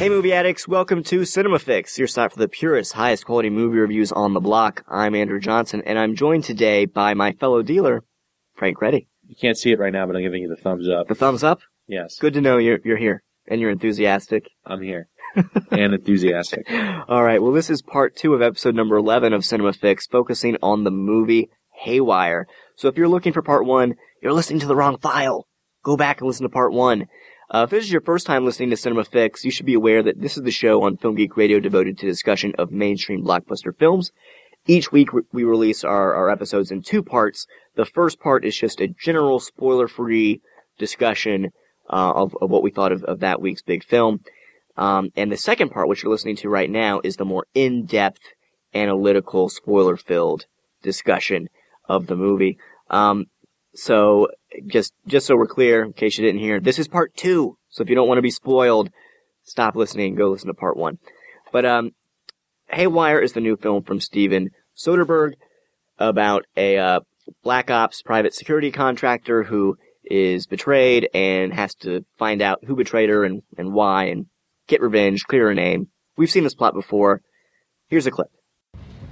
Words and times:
Hey 0.00 0.08
movie 0.08 0.32
addicts, 0.32 0.66
welcome 0.66 1.02
to 1.02 1.26
Cinema 1.26 1.58
Fix, 1.58 1.98
your 1.98 2.08
site 2.08 2.32
for 2.32 2.38
the 2.38 2.48
purest, 2.48 2.94
highest 2.94 3.26
quality 3.26 3.50
movie 3.50 3.76
reviews 3.76 4.10
on 4.12 4.32
the 4.32 4.40
block. 4.40 4.82
I'm 4.88 5.14
Andrew 5.14 5.38
Johnson, 5.38 5.82
and 5.84 5.98
I'm 5.98 6.16
joined 6.16 6.44
today 6.44 6.86
by 6.86 7.12
my 7.12 7.32
fellow 7.32 7.60
dealer, 7.60 8.02
Frank 8.54 8.80
Reddy. 8.80 9.08
You 9.26 9.36
can't 9.38 9.58
see 9.58 9.72
it 9.72 9.78
right 9.78 9.92
now, 9.92 10.06
but 10.06 10.16
I'm 10.16 10.22
giving 10.22 10.40
you 10.40 10.48
the 10.48 10.56
thumbs 10.56 10.88
up. 10.88 11.08
The 11.08 11.14
thumbs 11.14 11.44
up? 11.44 11.60
Yes. 11.86 12.16
Good 12.18 12.32
to 12.32 12.40
know 12.40 12.56
you're, 12.56 12.78
you're 12.82 12.96
here, 12.96 13.22
and 13.46 13.60
you're 13.60 13.68
enthusiastic. 13.68 14.48
I'm 14.64 14.80
here. 14.80 15.08
and 15.70 15.92
enthusiastic. 15.92 16.66
Alright, 16.70 17.42
well 17.42 17.52
this 17.52 17.68
is 17.68 17.82
part 17.82 18.16
two 18.16 18.32
of 18.32 18.40
episode 18.40 18.74
number 18.74 18.96
11 18.96 19.34
of 19.34 19.44
Cinema 19.44 19.74
Fix, 19.74 20.06
focusing 20.06 20.56
on 20.62 20.84
the 20.84 20.90
movie 20.90 21.50
Haywire. 21.82 22.46
So 22.74 22.88
if 22.88 22.96
you're 22.96 23.06
looking 23.06 23.34
for 23.34 23.42
part 23.42 23.66
one, 23.66 23.96
you're 24.22 24.32
listening 24.32 24.60
to 24.60 24.66
the 24.66 24.76
wrong 24.76 24.96
file. 24.96 25.46
Go 25.84 25.98
back 25.98 26.20
and 26.20 26.26
listen 26.26 26.44
to 26.44 26.48
part 26.48 26.72
one. 26.72 27.06
Uh, 27.52 27.64
if 27.64 27.70
this 27.70 27.84
is 27.84 27.90
your 27.90 28.00
first 28.00 28.26
time 28.26 28.44
listening 28.44 28.70
to 28.70 28.76
Cinema 28.76 29.04
Fix, 29.04 29.44
you 29.44 29.50
should 29.50 29.66
be 29.66 29.74
aware 29.74 30.04
that 30.04 30.20
this 30.20 30.36
is 30.36 30.44
the 30.44 30.52
show 30.52 30.84
on 30.84 30.96
Film 30.96 31.16
Geek 31.16 31.36
Radio 31.36 31.58
devoted 31.58 31.98
to 31.98 32.06
discussion 32.06 32.54
of 32.58 32.70
mainstream 32.70 33.24
blockbuster 33.24 33.76
films. 33.76 34.12
Each 34.66 34.92
week 34.92 35.08
we 35.32 35.42
release 35.42 35.82
our, 35.82 36.14
our 36.14 36.30
episodes 36.30 36.70
in 36.70 36.80
two 36.80 37.02
parts. 37.02 37.48
The 37.74 37.84
first 37.84 38.20
part 38.20 38.44
is 38.44 38.56
just 38.56 38.80
a 38.80 38.86
general 38.86 39.40
spoiler-free 39.40 40.40
discussion 40.78 41.50
uh, 41.92 42.12
of, 42.12 42.36
of 42.40 42.50
what 42.50 42.62
we 42.62 42.70
thought 42.70 42.92
of, 42.92 43.02
of 43.04 43.18
that 43.18 43.40
week's 43.40 43.62
big 43.62 43.82
film. 43.82 44.20
Um, 44.76 45.10
and 45.16 45.32
the 45.32 45.36
second 45.36 45.70
part, 45.70 45.88
which 45.88 46.04
you're 46.04 46.12
listening 46.12 46.36
to 46.36 46.48
right 46.48 46.70
now, 46.70 47.00
is 47.02 47.16
the 47.16 47.24
more 47.24 47.46
in-depth, 47.54 48.22
analytical, 48.74 49.48
spoiler-filled 49.48 50.46
discussion 50.84 51.48
of 51.88 52.06
the 52.06 52.16
movie. 52.16 52.58
Um, 52.90 53.26
so 53.74 54.28
just 54.66 54.92
just 55.06 55.26
so 55.26 55.36
we're 55.36 55.46
clear, 55.46 55.84
in 55.84 55.92
case 55.92 56.18
you 56.18 56.24
didn't 56.24 56.40
hear, 56.40 56.60
this 56.60 56.78
is 56.78 56.88
part 56.88 57.14
two. 57.16 57.56
So 57.68 57.82
if 57.82 57.88
you 57.88 57.94
don't 57.94 58.08
want 58.08 58.18
to 58.18 58.22
be 58.22 58.30
spoiled, 58.30 58.90
stop 59.44 59.76
listening 59.76 60.08
and 60.08 60.16
go 60.16 60.30
listen 60.30 60.48
to 60.48 60.54
part 60.54 60.76
one. 60.76 60.98
But 61.52 61.64
um, 61.64 61.92
Haywire 62.68 63.20
is 63.20 63.32
the 63.32 63.40
new 63.40 63.56
film 63.56 63.82
from 63.82 64.00
Steven 64.00 64.50
Soderbergh 64.76 65.34
about 65.98 66.46
a 66.56 66.78
uh, 66.78 67.00
black 67.42 67.70
ops 67.70 68.02
private 68.02 68.34
security 68.34 68.70
contractor 68.70 69.44
who 69.44 69.76
is 70.04 70.46
betrayed 70.46 71.08
and 71.14 71.52
has 71.52 71.74
to 71.76 72.04
find 72.18 72.42
out 72.42 72.64
who 72.64 72.74
betrayed 72.74 73.10
her 73.10 73.24
and, 73.24 73.42
and 73.56 73.72
why 73.72 74.04
and 74.04 74.26
get 74.66 74.80
revenge, 74.80 75.24
clear 75.24 75.46
her 75.46 75.54
name. 75.54 75.88
We've 76.16 76.30
seen 76.30 76.44
this 76.44 76.54
plot 76.54 76.74
before. 76.74 77.22
Here's 77.88 78.06
a 78.06 78.10
clip. 78.10 78.28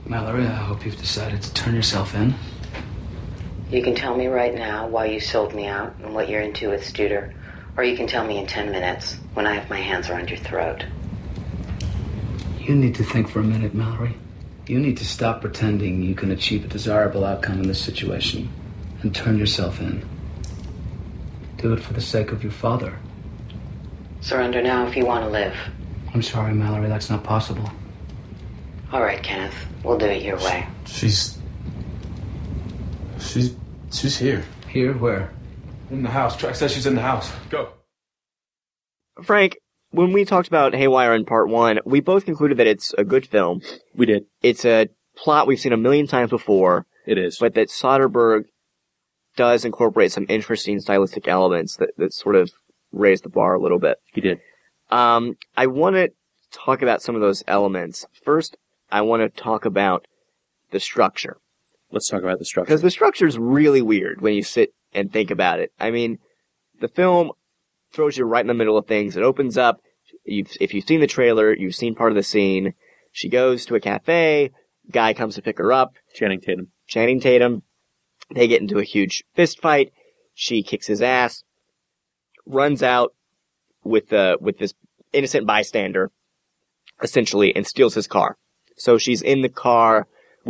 Mallory, 0.06 0.47
I 0.47 0.55
hope 0.55 0.84
you've 0.84 0.98
decided 0.98 1.42
to 1.42 1.55
turn 1.55 1.75
yourself 1.75 2.14
in. 2.14 2.34
You 3.70 3.83
can 3.83 3.94
tell 3.94 4.16
me 4.16 4.28
right 4.28 4.55
now 4.55 4.88
why 4.88 5.06
you 5.06 5.20
sold 5.20 5.55
me 5.55 5.66
out 5.66 5.94
and 6.02 6.14
what 6.14 6.28
you're 6.28 6.41
into 6.41 6.70
with 6.70 6.83
Studer. 6.83 7.34
Or 7.77 7.84
you 7.84 7.97
can 7.97 8.06
tell 8.06 8.27
me 8.27 8.38
in 8.38 8.47
10 8.47 8.70
minutes 8.72 9.16
when 9.34 9.47
I 9.47 9.55
have 9.55 9.69
my 9.69 9.78
hands 9.78 10.08
around 10.08 10.30
your 10.30 10.38
throat. 10.38 10.84
You 12.58 12.75
need 12.75 12.94
to 12.97 13.05
think 13.05 13.28
for 13.28 13.41
a 13.41 13.44
minute, 13.44 13.75
Mallory. 13.75 14.16
You 14.66 14.78
need 14.78 14.97
to 14.98 15.05
stop 15.05 15.41
pretending 15.41 16.02
you 16.02 16.14
can 16.14 16.30
achieve 16.30 16.64
a 16.64 16.69
desirable 16.69 17.25
outcome 17.25 17.60
in 17.60 17.69
this 17.69 17.80
situation 17.80 18.50
and 19.02 19.14
turn 19.14 19.38
yourself 19.38 19.80
in. 19.80 20.06
Do 21.58 21.72
it 21.72 21.80
for 21.80 21.92
the 21.92 22.00
sake 22.00 22.32
of 22.32 22.42
your 22.42 22.53
father. 22.53 22.98
Surrender 24.20 24.62
now 24.62 24.86
if 24.86 24.97
you 24.97 25.06
want 25.06 25.25
to 25.25 25.30
live. 25.30 25.55
I'm 26.12 26.22
sorry, 26.22 26.53
Mallory, 26.53 26.88
that's 26.88 27.10
not 27.10 27.22
possible. 27.22 27.70
All 28.93 29.03
right, 29.03 29.22
Kenneth. 29.22 29.54
We'll 29.84 29.98
do 29.98 30.06
it 30.06 30.22
your 30.22 30.38
way. 30.38 30.66
She's. 30.87 31.38
She's. 33.28 33.55
She's 33.91 34.19
here. 34.19 34.44
Here, 34.69 34.93
where? 34.93 35.31
In 35.91 36.03
the 36.03 36.11
house. 36.11 36.37
Track 36.37 36.55
says 36.55 36.72
she's 36.72 36.87
in 36.87 36.94
the 36.94 37.00
house. 37.03 37.33
Go. 37.49 37.71
Frank, 39.22 39.56
when 39.91 40.12
we 40.12 40.25
talked 40.25 40.49
about 40.49 40.75
Haywire 40.75 41.15
in 41.15 41.25
part 41.25 41.49
one, 41.49 41.81
we 41.84 42.00
both 42.00 42.25
concluded 42.25 42.59
that 42.59 42.67
it's 42.67 42.93
a 42.99 43.05
good 43.05 43.27
film. 43.27 43.62
We 43.94 44.06
did. 44.06 44.25
It's 44.43 44.65
a 44.65 44.88
plot 45.17 45.47
we've 45.47 45.59
seen 45.59 45.72
a 45.72 45.77
million 45.78 46.06
times 46.06 46.31
before, 46.31 46.87
It 47.06 47.19
is. 47.19 47.38
but 47.38 47.55
that 47.55 47.69
Soderbergh 47.69 48.44
does 49.37 49.65
incorporate 49.65 50.12
some 50.12 50.27
interesting 50.28 50.81
stylistic 50.81 51.27
elements 51.27 51.77
that, 51.77 51.91
that 51.97 52.12
sort 52.12 52.37
of 52.37 52.50
raise 52.93 53.22
the 53.22 53.28
bar 53.28 53.55
a 53.55 53.61
little 53.61 53.78
bit. 53.78 53.99
he 54.12 54.21
did. 54.21 54.41
Um, 54.91 55.37
I 55.56 55.67
want 55.67 55.97
to 55.97 56.11
talk 56.53 56.83
about 56.83 57.03
some 57.03 57.15
of 57.15 57.21
those 57.21 57.43
elements. 57.47 58.06
First, 58.25 58.56
I 58.91 59.00
want 59.03 59.22
to 59.22 59.43
talk 59.43 59.65
about 59.65 60.06
the 60.71 60.81
structure. 60.81 61.38
Let's 61.91 62.09
talk 62.09 62.22
about 62.22 62.38
the 62.38 62.44
structure. 62.44 62.66
Because 62.66 62.82
the 62.82 62.91
structure 62.91 63.26
is 63.26 63.38
really 63.38 63.82
weird 63.82 64.21
when 64.21 64.34
you 64.34 64.43
sit 64.43 64.75
and 64.93 65.12
think 65.12 65.31
about 65.31 65.60
it. 65.60 65.72
I 65.78 65.91
mean, 65.91 66.19
the 66.81 66.88
film 66.88 67.32
throws 67.93 68.19
you 68.19 68.25
right 68.25 68.43
in 68.43 68.47
the 68.47 68.54
middle 68.54 68.76
of 68.76 68.87
things. 68.87 69.16
It 69.16 69.22
opens 69.22 69.56
up. 69.56 69.81
You've, 70.25 70.50
if 70.60 70.75
you've 70.75 70.84
seen 70.84 71.00
the 71.00 71.06
trailer, 71.06 71.54
you've 71.54 71.75
seen 71.75 71.94
part 71.94 72.12
of 72.12 72.16
the 72.16 72.22
scene. 72.22 72.75
She 73.12 73.28
goes 73.28 73.65
to 73.66 73.75
a 73.75 73.81
cafe. 73.81 74.50
Guy 74.91 75.15
comes 75.15 75.34
to 75.34 75.43
pick 75.43 75.59
her 75.59 75.72
up. 75.72 75.94
Channing 76.15 76.41
Tatum. 76.41 76.69
Channing 76.87 77.21
Tatum. 77.21 77.62
They 78.34 78.47
get 78.47 78.60
into 78.60 78.78
a 78.78 78.84
huge 78.84 79.25
fist 79.34 79.60
fight. 79.60 79.93
She 80.34 80.62
kicks 80.62 80.87
his 80.87 81.00
ass. 81.00 81.44
Runs 82.47 82.82
out 82.82 83.15
with 83.82 84.09
the 84.09 84.37
with 84.41 84.59
this 84.59 84.75
innocent 85.12 85.47
bystander, 85.47 86.10
essentially, 87.03 87.55
and 87.56 87.66
steals 87.66 87.94
his 87.94 88.06
car. 88.06 88.37
So 88.76 88.99
she's 88.99 89.22
in 89.22 89.43
the 89.43 89.49
car 89.49 90.06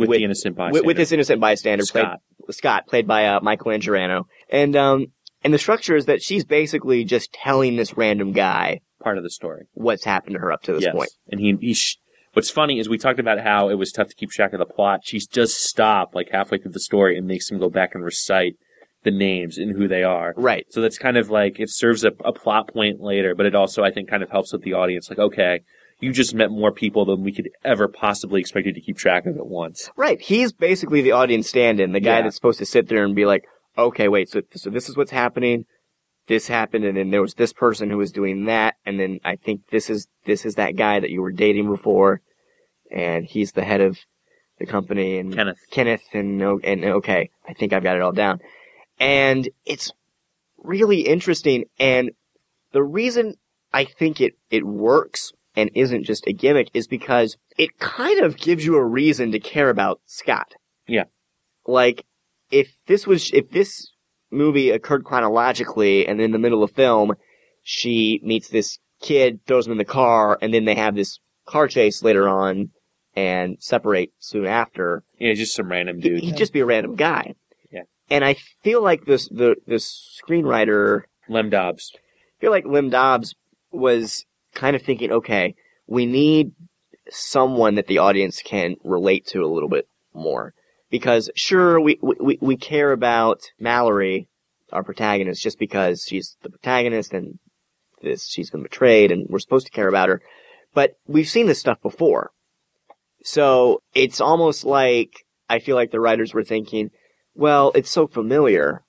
With, 0.07 0.17
the 0.17 0.23
innocent 0.23 0.55
bystander. 0.55 0.79
with, 0.79 0.85
with 0.85 0.97
this 0.97 1.11
innocent 1.11 1.41
bystander, 1.41 1.85
Scott. 1.85 2.21
played 2.45 2.55
Scott, 2.55 2.87
played 2.87 3.07
by 3.07 3.25
uh, 3.25 3.39
Michael 3.41 3.71
Angarano, 3.71 4.23
and 4.49 4.75
um, 4.75 5.07
and 5.43 5.53
the 5.53 5.59
structure 5.59 5.95
is 5.95 6.05
that 6.05 6.21
she's 6.21 6.45
basically 6.45 7.03
just 7.03 7.33
telling 7.33 7.75
this 7.75 7.95
random 7.95 8.31
guy 8.31 8.81
part 9.01 9.17
of 9.17 9.23
the 9.23 9.29
story. 9.29 9.65
what's 9.73 10.03
happened 10.03 10.35
to 10.35 10.39
her 10.39 10.51
up 10.51 10.61
to 10.63 10.73
this 10.73 10.83
yes. 10.83 10.93
point. 10.93 11.09
And 11.29 11.39
he, 11.39 11.55
he 11.59 11.73
sh- 11.73 11.97
what's 12.33 12.49
funny 12.49 12.79
is 12.79 12.89
we 12.89 12.97
talked 12.97 13.19
about 13.19 13.39
how 13.39 13.69
it 13.69 13.75
was 13.75 13.91
tough 13.91 14.09
to 14.09 14.15
keep 14.15 14.29
track 14.29 14.53
of 14.53 14.59
the 14.59 14.65
plot. 14.65 15.01
She's 15.03 15.27
just 15.27 15.63
stop 15.63 16.13
like 16.13 16.29
halfway 16.31 16.57
through 16.57 16.71
the 16.71 16.79
story 16.79 17.17
and 17.17 17.27
makes 17.27 17.49
him 17.49 17.59
go 17.59 17.69
back 17.69 17.95
and 17.95 18.03
recite 18.03 18.55
the 19.03 19.11
names 19.11 19.57
and 19.57 19.75
who 19.77 19.87
they 19.87 20.03
are. 20.03 20.33
Right. 20.35 20.65
So 20.69 20.81
that's 20.81 20.97
kind 20.97 21.17
of 21.17 21.29
like, 21.29 21.59
it 21.59 21.69
serves 21.69 22.03
a, 22.03 22.11
a 22.25 22.33
plot 22.33 22.73
point 22.73 22.99
later, 22.99 23.33
but 23.33 23.45
it 23.45 23.55
also, 23.55 23.83
I 23.83 23.91
think, 23.91 24.09
kind 24.09 24.23
of 24.23 24.29
helps 24.29 24.51
with 24.51 24.63
the 24.63 24.73
audience. 24.73 25.09
Like, 25.09 25.19
okay, 25.19 25.61
you 25.99 26.13
just 26.13 26.33
met 26.33 26.49
more 26.49 26.71
people 26.71 27.05
than 27.05 27.23
we 27.23 27.31
could 27.33 27.49
ever 27.63 27.87
possibly 27.87 28.39
expect 28.39 28.65
you 28.65 28.73
to 28.73 28.81
keep 28.81 28.97
track 28.97 29.25
of 29.25 29.37
at 29.37 29.47
once. 29.47 29.89
Right. 29.95 30.19
He's 30.21 30.51
basically 30.51 31.01
the 31.01 31.11
audience 31.11 31.49
stand-in, 31.49 31.91
the 31.91 31.99
guy 31.99 32.17
Yeah. 32.17 32.23
that's 32.23 32.35
supposed 32.35 32.59
to 32.59 32.65
sit 32.65 32.87
there 32.87 33.03
and 33.03 33.15
be 33.15 33.25
like, 33.25 33.45
okay, 33.77 34.07
wait, 34.07 34.29
so, 34.29 34.41
so 34.55 34.69
this 34.69 34.89
is 34.89 34.97
what's 34.97 35.11
happening. 35.11 35.65
This 36.27 36.47
happened, 36.47 36.85
and 36.85 36.95
then 36.95 37.09
there 37.09 37.21
was 37.21 37.33
this 37.33 37.53
person 37.53 37.89
who 37.89 37.97
was 37.97 38.11
doing 38.11 38.45
that, 38.45 38.75
and 38.85 38.99
then 38.99 39.19
I 39.25 39.35
think 39.35 39.61
this 39.71 39.89
is, 39.89 40.07
this 40.25 40.45
is 40.45 40.55
that 40.55 40.75
guy 40.75 40.99
that 40.99 41.09
you 41.09 41.21
were 41.21 41.31
dating 41.31 41.67
before, 41.69 42.21
and 42.91 43.25
he's 43.25 43.53
the 43.53 43.63
head 43.63 43.81
of 43.81 43.97
the 44.59 44.67
company, 44.67 45.17
and 45.17 45.33
Kenneth. 45.33 45.57
Kenneth, 45.71 46.03
and, 46.13 46.41
oh, 46.43 46.59
and 46.63 46.85
okay, 46.85 47.31
I 47.47 47.53
think 47.53 47.73
I've 47.73 47.83
got 47.83 47.95
it 47.95 48.03
all 48.03 48.11
down. 48.11 48.41
And 48.99 49.49
it's 49.65 49.91
really 50.57 51.01
interesting, 51.01 51.65
and 51.79 52.11
the 52.73 52.83
reason 52.83 53.35
I 53.73 53.85
think 53.85 54.21
it, 54.21 54.33
it 54.51 54.65
works 54.67 55.31
and 55.59 55.69
isn't 55.75 56.05
just 56.05 56.25
a 56.27 56.33
gimmick 56.33 56.69
is 56.73 56.87
because 56.87 57.37
it 57.57 57.77
kind 57.79 58.19
of 58.19 58.37
gives 58.37 58.65
you 58.65 58.75
a 58.75 58.85
reason 58.85 59.31
to 59.31 59.39
care 59.39 59.69
about 59.69 59.99
Scott. 60.05 60.53
Yeah. 60.87 61.05
Like, 61.67 62.05
if 62.49 62.71
this 62.87 63.05
was, 63.05 63.31
if 63.33 63.49
this 63.51 63.91
movie 64.31 64.69
occurred 64.69 65.03
chronologically 65.03 66.07
and 66.07 66.21
in 66.21 66.31
the 66.31 66.39
middle 66.39 66.63
of 66.63 66.69
the 66.69 66.75
film, 66.75 67.13
she 67.61 68.19
meets 68.23 68.47
this 68.47 68.79
kid, 69.01 69.39
throws 69.45 69.65
him 69.65 69.73
in 69.73 69.77
the 69.77 69.85
car, 69.85 70.37
and 70.41 70.53
then 70.53 70.65
they 70.65 70.75
have 70.75 70.95
this 70.95 71.19
car 71.45 71.67
chase 71.67 72.01
later 72.01 72.27
on 72.29 72.69
and 73.15 73.57
separate 73.59 74.11
soon 74.19 74.45
after. 74.45 75.03
Yeah, 75.19 75.33
just 75.33 75.55
some 75.55 75.69
random 75.69 75.99
dude. 75.99 76.21
He'd 76.21 76.37
just 76.37 76.53
be 76.53 76.61
a 76.61 76.65
random 76.65 76.95
guy. 76.95 77.35
Yeah. 77.71 77.83
And 78.09 78.23
I 78.23 78.35
feel 78.63 78.81
like 78.81 79.05
this, 79.05 79.27
the, 79.29 79.55
this 79.67 80.19
screenwriter 80.23 81.01
Lem 81.27 81.49
Dobbs. 81.49 81.91
I 81.95 82.41
feel 82.41 82.51
like 82.51 82.65
Lem 82.65 82.89
Dobbs 82.89 83.35
was 83.71 84.25
kind 84.53 84.75
of 84.75 84.81
thinking, 84.81 85.11
okay, 85.11 85.55
we 85.87 86.05
need 86.05 86.51
someone 87.09 87.75
that 87.75 87.87
the 87.87 87.97
audience 87.97 88.41
can 88.43 88.75
relate 88.83 89.25
to 89.27 89.43
a 89.43 89.47
little 89.47 89.69
bit 89.69 89.87
more. 90.13 90.53
Because 90.89 91.29
sure, 91.35 91.79
we, 91.79 91.99
we, 92.01 92.37
we 92.41 92.57
care 92.57 92.91
about 92.91 93.41
Mallory, 93.59 94.27
our 94.71 94.83
protagonist, 94.83 95.41
just 95.41 95.59
because 95.59 96.05
she's 96.07 96.35
the 96.41 96.49
protagonist 96.49 97.13
and 97.13 97.39
this, 98.01 98.27
she's 98.27 98.49
been 98.49 98.63
betrayed 98.63 99.11
and 99.11 99.27
we're 99.29 99.39
supposed 99.39 99.67
to 99.67 99.71
care 99.71 99.87
about 99.87 100.09
her. 100.09 100.21
But 100.73 100.93
we've 101.07 101.27
seen 101.27 101.47
this 101.47 101.59
stuff 101.59 101.81
before. 101.81 102.31
So 103.23 103.81
it's 103.93 104.21
almost 104.21 104.63
like, 104.63 105.25
I 105.49 105.59
feel 105.59 105.75
like 105.75 105.91
the 105.91 105.99
writers 105.99 106.33
were 106.33 106.43
thinking, 106.43 106.91
well, 107.35 107.71
it's 107.75 107.89
so 107.89 108.07
familiar. 108.07 108.83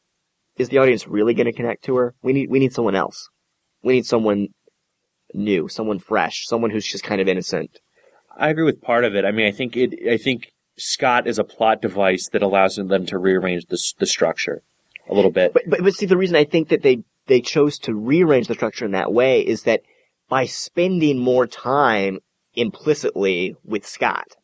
Is 0.57 0.69
the 0.69 0.79
audience 0.79 1.07
really 1.07 1.35
going 1.35 1.47
to 1.47 1.53
connect 1.53 1.85
to 1.85 1.97
her? 1.97 2.15
We 2.23 2.33
need 2.33 2.51
we 2.51 2.59
need 2.59 2.73
someone 2.73 2.95
else. 2.95 3.31
We 3.83 3.95
need 3.95 4.07
someone 4.07 4.49
new, 5.35 5.69
someone 5.69 5.99
fresh, 5.99 6.47
someone 6.47 6.71
who's 6.71 6.87
just 6.87 7.05
kind 7.05 7.21
of 7.21 7.29
innocent. 7.29 7.81
I 8.37 8.49
agree 8.49 8.65
with 8.65 8.81
part 8.81 9.05
of 9.05 9.15
it. 9.15 9.25
I 9.25 9.33
mean, 9.33 9.47
I 9.47 9.51
think 9.51 9.77
it. 9.77 9.95
I 10.11 10.17
think 10.17 10.53
Scott 10.79 11.27
is 11.27 11.39
a 11.39 11.45
plot 11.45 11.83
device 11.83 12.29
that 12.33 12.43
allows 12.43 12.77
them 12.77 13.07
to 13.07 13.19
rearrange 13.19 13.67
the 13.67 13.79
the 13.99 14.07
structure 14.07 14.63
a 15.09 15.15
little 15.15 15.31
bit. 15.31 15.53
But, 15.53 15.65
but 15.69 15.83
but 15.83 15.95
see, 15.95 16.07
the 16.07 16.17
reason 16.17 16.37
I 16.37 16.45
think 16.45 16.69
that 16.69 16.83
they 16.83 17.03
they 17.27 17.41
chose 17.41 17.79
to 17.81 17.95
rearrange 17.95 18.49
the 18.49 18.55
structure 18.55 18.85
in 18.85 18.93
that 18.93 19.13
way 19.13 19.41
is 19.41 19.65
that 19.65 19.83
by 20.29 20.47
spending 20.47 21.19
more 21.19 21.47
time 21.47 22.21
implicitly 22.55 23.57
with 23.65 23.87
Scott, 23.87 24.37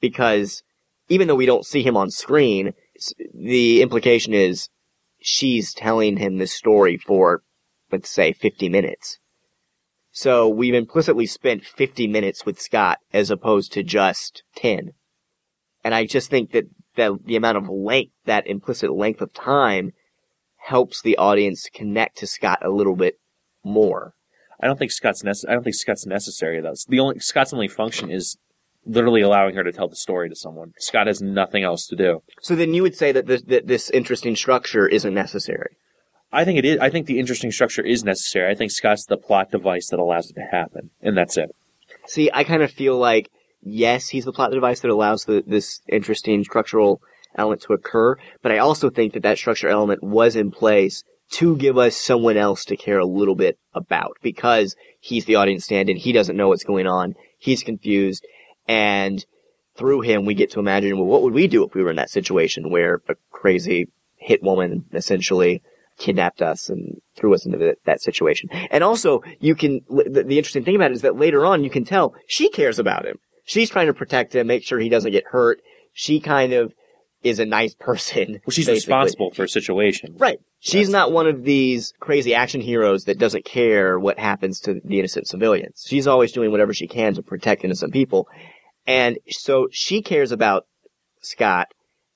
because 0.00 0.62
even 1.08 1.28
though 1.28 1.34
we 1.34 1.46
don't 1.46 1.66
see 1.66 1.82
him 1.82 1.96
on 1.96 2.10
screen, 2.10 2.72
the 3.34 3.82
implication 3.82 4.34
is 4.34 4.68
she's 5.20 5.72
telling 5.72 6.16
him 6.16 6.38
this 6.38 6.52
story 6.52 6.96
for 6.96 7.42
let's 7.92 8.10
say 8.10 8.32
50 8.32 8.68
minutes. 8.68 9.18
So 10.16 10.48
we've 10.48 10.72
implicitly 10.72 11.26
spent 11.26 11.66
50 11.66 12.06
minutes 12.06 12.46
with 12.46 12.58
Scott 12.58 13.00
as 13.12 13.30
opposed 13.30 13.70
to 13.74 13.82
just 13.82 14.44
10. 14.54 14.92
And 15.84 15.94
I 15.94 16.06
just 16.06 16.30
think 16.30 16.52
that 16.52 16.64
the, 16.94 17.18
the 17.22 17.36
amount 17.36 17.58
of 17.58 17.68
length, 17.68 18.14
that 18.24 18.46
implicit 18.46 18.90
length 18.90 19.20
of 19.20 19.34
time 19.34 19.92
helps 20.56 21.02
the 21.02 21.18
audience 21.18 21.68
connect 21.70 22.16
to 22.16 22.26
Scott 22.26 22.60
a 22.62 22.70
little 22.70 22.96
bit 22.96 23.20
more. 23.62 24.14
I 24.58 24.66
don't 24.66 24.78
think 24.78 24.90
Scott's 24.90 25.22
nece- 25.22 25.44
I 25.46 25.52
don't 25.52 25.64
think 25.64 25.76
Scott's 25.76 26.06
necessary 26.06 26.62
though. 26.62 26.72
The 26.88 26.98
only 26.98 27.18
Scott's 27.18 27.52
only 27.52 27.68
function 27.68 28.10
is 28.10 28.38
literally 28.86 29.20
allowing 29.20 29.54
her 29.54 29.64
to 29.64 29.72
tell 29.72 29.86
the 29.86 29.96
story 29.96 30.30
to 30.30 30.34
someone. 30.34 30.72
Scott 30.78 31.08
has 31.08 31.20
nothing 31.20 31.62
else 31.62 31.86
to 31.88 31.94
do. 31.94 32.22
So 32.40 32.56
then 32.56 32.72
you 32.72 32.80
would 32.80 32.96
say 32.96 33.12
that 33.12 33.26
this, 33.26 33.42
that 33.42 33.66
this 33.66 33.90
interesting 33.90 34.34
structure 34.34 34.88
isn't 34.88 35.12
necessary. 35.12 35.76
I 36.32 36.44
think 36.44 36.58
it 36.58 36.64
is. 36.64 36.78
I 36.78 36.90
think 36.90 37.06
the 37.06 37.18
interesting 37.18 37.52
structure 37.52 37.82
is 37.82 38.04
necessary. 38.04 38.50
I 38.50 38.54
think 38.54 38.70
Scott's 38.70 39.06
the 39.06 39.16
plot 39.16 39.50
device 39.50 39.88
that 39.90 40.00
allows 40.00 40.30
it 40.30 40.34
to 40.34 40.42
happen, 40.50 40.90
and 41.00 41.16
that's 41.16 41.36
it. 41.36 41.54
See, 42.06 42.30
I 42.32 42.44
kind 42.44 42.62
of 42.62 42.70
feel 42.70 42.98
like, 42.98 43.30
yes, 43.62 44.08
he's 44.08 44.24
the 44.24 44.32
plot 44.32 44.50
device 44.50 44.80
that 44.80 44.90
allows 44.90 45.24
the, 45.24 45.42
this 45.46 45.80
interesting 45.88 46.44
structural 46.44 47.00
element 47.36 47.62
to 47.62 47.72
occur, 47.72 48.16
but 48.42 48.52
I 48.52 48.58
also 48.58 48.90
think 48.90 49.12
that 49.12 49.22
that 49.22 49.38
structure 49.38 49.68
element 49.68 50.02
was 50.02 50.36
in 50.36 50.50
place 50.50 51.04
to 51.32 51.56
give 51.56 51.76
us 51.76 51.96
someone 51.96 52.36
else 52.36 52.64
to 52.64 52.76
care 52.76 52.98
a 52.98 53.06
little 53.06 53.34
bit 53.34 53.58
about 53.74 54.16
because 54.22 54.76
he's 55.00 55.24
the 55.24 55.34
audience 55.34 55.64
stand-in. 55.64 55.96
He 55.96 56.12
doesn't 56.12 56.36
know 56.36 56.48
what's 56.48 56.64
going 56.64 56.86
on. 56.86 57.14
He's 57.38 57.62
confused. 57.62 58.24
And 58.68 59.24
through 59.76 60.02
him, 60.02 60.24
we 60.24 60.34
get 60.34 60.50
to 60.52 60.60
imagine, 60.60 60.96
well, 60.96 61.06
what 61.06 61.22
would 61.22 61.34
we 61.34 61.48
do 61.48 61.64
if 61.64 61.74
we 61.74 61.82
were 61.82 61.90
in 61.90 61.96
that 61.96 62.10
situation 62.10 62.70
where 62.70 63.02
a 63.08 63.16
crazy 63.30 63.88
hit 64.16 64.42
woman 64.42 64.84
essentially 64.92 65.62
kidnapped 65.98 66.42
us 66.42 66.68
and 66.68 67.00
threw 67.16 67.34
us 67.34 67.46
into 67.46 67.58
the, 67.58 67.76
that 67.84 68.02
situation. 68.02 68.48
And 68.70 68.84
also, 68.84 69.22
you 69.40 69.54
can, 69.54 69.80
the, 69.88 70.24
the 70.26 70.38
interesting 70.38 70.64
thing 70.64 70.76
about 70.76 70.90
it 70.90 70.94
is 70.94 71.02
that 71.02 71.16
later 71.16 71.44
on, 71.44 71.64
you 71.64 71.70
can 71.70 71.84
tell 71.84 72.14
she 72.26 72.48
cares 72.50 72.78
about 72.78 73.06
him. 73.06 73.16
She's 73.44 73.70
trying 73.70 73.86
to 73.86 73.94
protect 73.94 74.34
him, 74.34 74.46
make 74.46 74.64
sure 74.64 74.78
he 74.78 74.88
doesn't 74.88 75.12
get 75.12 75.24
hurt. 75.28 75.60
She 75.92 76.20
kind 76.20 76.52
of 76.52 76.74
is 77.22 77.38
a 77.38 77.46
nice 77.46 77.74
person. 77.78 78.40
Well, 78.46 78.52
she's 78.52 78.66
basically. 78.66 78.74
responsible 78.74 79.30
for 79.30 79.44
a 79.44 79.48
situation. 79.48 80.16
Right. 80.18 80.38
She's 80.60 80.88
not 80.88 81.12
one 81.12 81.26
of 81.26 81.44
these 81.44 81.92
crazy 82.00 82.34
action 82.34 82.60
heroes 82.60 83.04
that 83.04 83.18
doesn't 83.18 83.44
care 83.44 83.98
what 83.98 84.18
happens 84.18 84.58
to 84.60 84.80
the 84.84 84.98
innocent 84.98 85.28
civilians. 85.28 85.84
She's 85.86 86.06
always 86.06 86.32
doing 86.32 86.50
whatever 86.50 86.74
she 86.74 86.88
can 86.88 87.14
to 87.14 87.22
protect 87.22 87.64
innocent 87.64 87.92
people. 87.92 88.26
And 88.86 89.18
so 89.28 89.68
she 89.70 90.02
cares 90.02 90.32
about 90.32 90.66
Scott. 91.20 91.68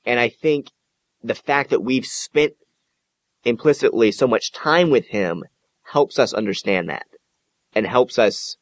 And 0.05 0.19
I 0.19 0.29
think 0.29 0.69
the 1.23 1.35
fact 1.35 1.71
that 1.71 1.83
we've 1.83 2.07
spent 2.07 2.55
implicitly 3.45 4.13
so 4.13 4.27
much 4.27 4.53
time 4.53 4.91
with 4.91 5.07
him 5.09 5.45
helps 5.93 6.19
us 6.19 6.33
understand 6.33 6.89
that 6.89 7.07
and 7.75 7.87
helps 7.87 8.19
us 8.19 8.57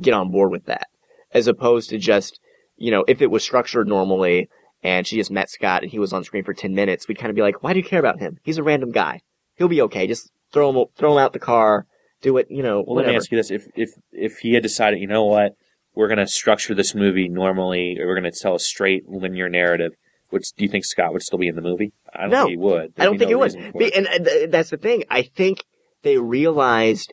get 0.00 0.14
on 0.14 0.30
board 0.30 0.50
with 0.50 0.66
that 0.66 0.88
as 1.32 1.46
opposed 1.46 1.90
to 1.90 1.98
just, 1.98 2.40
you 2.76 2.90
know, 2.90 3.04
if 3.08 3.20
it 3.20 3.30
was 3.30 3.42
structured 3.42 3.88
normally 3.88 4.48
and 4.82 5.06
she 5.06 5.16
just 5.16 5.30
met 5.30 5.50
Scott 5.50 5.82
and 5.82 5.90
he 5.90 5.98
was 5.98 6.12
on 6.12 6.24
screen 6.24 6.44
for 6.44 6.54
10 6.54 6.74
minutes, 6.74 7.08
we'd 7.08 7.18
kind 7.18 7.30
of 7.30 7.36
be 7.36 7.42
like, 7.42 7.62
why 7.62 7.72
do 7.72 7.78
you 7.78 7.84
care 7.84 8.00
about 8.00 8.20
him? 8.20 8.38
He's 8.42 8.58
a 8.58 8.62
random 8.62 8.90
guy. 8.90 9.20
He'll 9.56 9.68
be 9.68 9.82
okay. 9.82 10.06
Just 10.06 10.30
throw 10.52 10.70
him, 10.70 10.86
throw 10.96 11.12
him 11.12 11.18
out 11.18 11.32
the 11.32 11.38
car, 11.38 11.86
do 12.22 12.36
it, 12.38 12.46
you 12.50 12.62
know, 12.62 12.82
Well, 12.86 12.96
let 12.96 13.06
me 13.06 13.16
ask 13.16 13.30
you 13.30 13.36
this: 13.36 13.50
if 13.50 13.66
if 13.74 13.90
if 14.12 14.38
he 14.38 14.54
had 14.54 14.62
decided, 14.62 15.00
you 15.00 15.06
know 15.06 15.24
what, 15.24 15.52
we're 15.94 16.08
going 16.08 16.18
to 16.18 16.26
structure 16.26 16.74
this 16.74 16.94
movie 16.94 17.28
normally, 17.28 17.98
or 17.98 18.06
we're 18.06 18.18
going 18.18 18.30
to 18.30 18.38
tell 18.38 18.54
a 18.54 18.60
straight 18.60 19.08
linear 19.08 19.48
narrative, 19.48 19.92
would 20.30 20.42
do 20.56 20.64
you 20.64 20.70
think 20.70 20.84
Scott 20.84 21.12
would 21.12 21.22
still 21.22 21.38
be 21.38 21.48
in 21.48 21.56
the 21.56 21.62
movie? 21.62 21.92
I 22.18 22.22
don't 22.22 22.30
No. 22.30 22.38
think 22.44 22.50
he 22.50 22.56
would. 22.56 22.92
I 22.98 23.04
don't 23.04 23.18
think 23.18 23.30
no 23.30 23.38
would. 23.38 23.54
reason 23.54 23.72
Be- 23.78 23.94
And 23.94 24.06
uh, 24.06 24.18
th- 24.18 24.50
that's 24.50 24.70
the 24.70 24.76
thing. 24.76 25.04
I 25.10 25.22
think 25.22 25.64
they 26.02 26.18
realized 26.18 27.12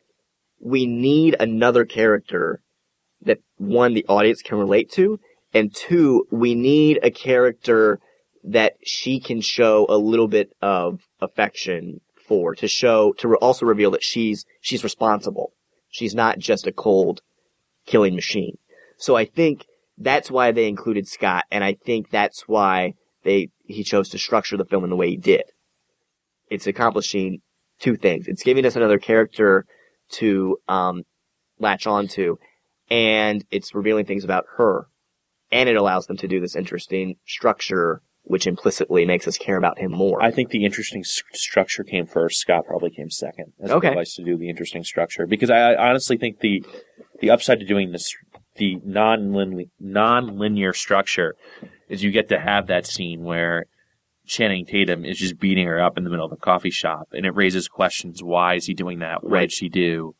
we 0.60 0.86
need 0.86 1.36
another 1.40 1.84
character 1.84 2.60
that 3.22 3.38
one, 3.56 3.94
the 3.94 4.04
audience 4.08 4.42
can 4.42 4.58
relate 4.58 4.90
to, 4.92 5.18
and 5.52 5.74
two, 5.74 6.26
we 6.30 6.54
need 6.54 6.98
a 7.02 7.10
character 7.10 7.98
that 8.42 8.74
she 8.84 9.20
can 9.20 9.40
show 9.40 9.86
a 9.88 9.96
little 9.96 10.28
bit 10.28 10.50
of 10.60 11.00
affection 11.20 12.00
for, 12.28 12.54
to 12.56 12.68
show, 12.68 13.12
to 13.18 13.28
re- 13.28 13.36
also 13.40 13.64
reveal 13.66 13.90
that 13.92 14.02
she's, 14.02 14.44
she's 14.60 14.84
responsible. 14.84 15.52
She's 15.90 16.14
not 16.14 16.38
just 16.38 16.66
a 16.66 16.72
cold 16.72 17.20
killing 17.86 18.14
machine. 18.14 18.56
So 18.98 19.16
I 19.16 19.24
think 19.24 19.64
that's 19.96 20.30
why 20.30 20.50
they 20.52 20.66
included 20.68 21.06
Scott, 21.08 21.44
and 21.50 21.62
I 21.62 21.76
think 21.86 22.10
that's 22.10 22.48
why 22.48 22.94
they 23.24 23.48
he 23.66 23.82
chose 23.82 24.08
to 24.10 24.18
structure 24.18 24.56
the 24.56 24.64
film 24.64 24.84
in 24.84 24.90
the 24.90 24.96
way 24.96 25.08
he 25.10 25.16
did. 25.16 25.42
It's 26.50 26.66
accomplishing 26.66 27.40
two 27.80 27.96
things. 27.96 28.28
It's 28.28 28.42
giving 28.42 28.64
us 28.66 28.76
another 28.76 28.98
character 28.98 29.64
to 30.12 30.58
um, 30.68 31.02
latch 31.58 31.86
onto, 31.86 32.36
and 32.90 33.44
it's 33.50 33.74
revealing 33.74 34.04
things 34.04 34.24
about 34.24 34.44
her, 34.56 34.86
and 35.50 35.68
it 35.68 35.76
allows 35.76 36.06
them 36.06 36.16
to 36.18 36.28
do 36.28 36.40
this 36.40 36.54
interesting 36.54 37.16
structure, 37.26 38.02
which 38.22 38.46
implicitly 38.46 39.04
makes 39.06 39.26
us 39.26 39.38
care 39.38 39.56
about 39.56 39.78
him 39.78 39.90
more. 39.92 40.22
I 40.22 40.30
think 40.30 40.50
the 40.50 40.64
interesting 40.64 41.00
s- 41.00 41.22
structure 41.32 41.82
came 41.82 42.06
first. 42.06 42.38
Scott 42.40 42.66
probably 42.66 42.90
came 42.90 43.10
second. 43.10 43.52
As 43.62 43.70
Okay. 43.70 43.94
likes 43.94 44.14
to 44.16 44.22
do 44.24 44.36
the 44.36 44.48
interesting 44.50 44.84
structure 44.84 45.26
because 45.26 45.50
I, 45.50 45.72
I 45.72 45.88
honestly 45.90 46.16
think 46.18 46.40
the 46.40 46.64
the 47.20 47.30
upside 47.30 47.60
to 47.60 47.66
doing 47.66 47.92
this 47.92 48.14
the 48.56 48.80
non 48.84 49.66
non 49.80 50.38
linear 50.38 50.72
structure 50.72 51.36
is 51.88 52.02
you 52.02 52.10
get 52.10 52.28
to 52.28 52.38
have 52.38 52.66
that 52.66 52.86
scene 52.86 53.22
where 53.22 53.64
Channing 54.26 54.64
Tatum 54.64 55.04
is 55.04 55.18
just 55.18 55.38
beating 55.38 55.66
her 55.66 55.80
up 55.80 55.98
in 55.98 56.04
the 56.04 56.10
middle 56.10 56.24
of 56.26 56.32
a 56.32 56.36
coffee 56.36 56.70
shop, 56.70 57.08
and 57.12 57.26
it 57.26 57.34
raises 57.34 57.68
questions: 57.68 58.22
Why 58.22 58.54
is 58.54 58.66
he 58.66 58.74
doing 58.74 59.00
that? 59.00 59.22
What 59.22 59.32
Right. 59.32 59.40
did 59.42 59.52
she 59.52 59.68
do? 59.68 60.14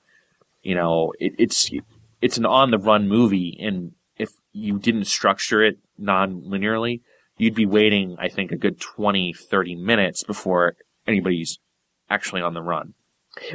You 0.63 0.75
know, 0.75 1.13
it, 1.19 1.33
it's 1.39 1.71
it's 2.21 2.37
an 2.39 2.47
on 2.47 2.71
the 2.71 2.79
run 2.79 3.09
movie, 3.09 3.57
and 3.61 3.93
if 4.17 4.31
you 4.53 4.79
didn't 4.79 5.07
structure 5.07 5.63
it 5.63 5.79
non 5.99 6.43
linearly, 6.43 7.01
you'd 7.39 7.55
be 7.55 7.67
waiting, 7.67 8.17
I 8.19 8.29
think, 8.29 8.53
a 8.53 8.57
good 8.57 8.81
20, 8.81 9.33
30 9.33 9.75
minutes 9.77 10.23
before 10.23 10.77
anybody's 11.07 11.59
actually 12.11 12.43
on 12.43 12.55
the 12.55 12.63
run. 12.63 12.95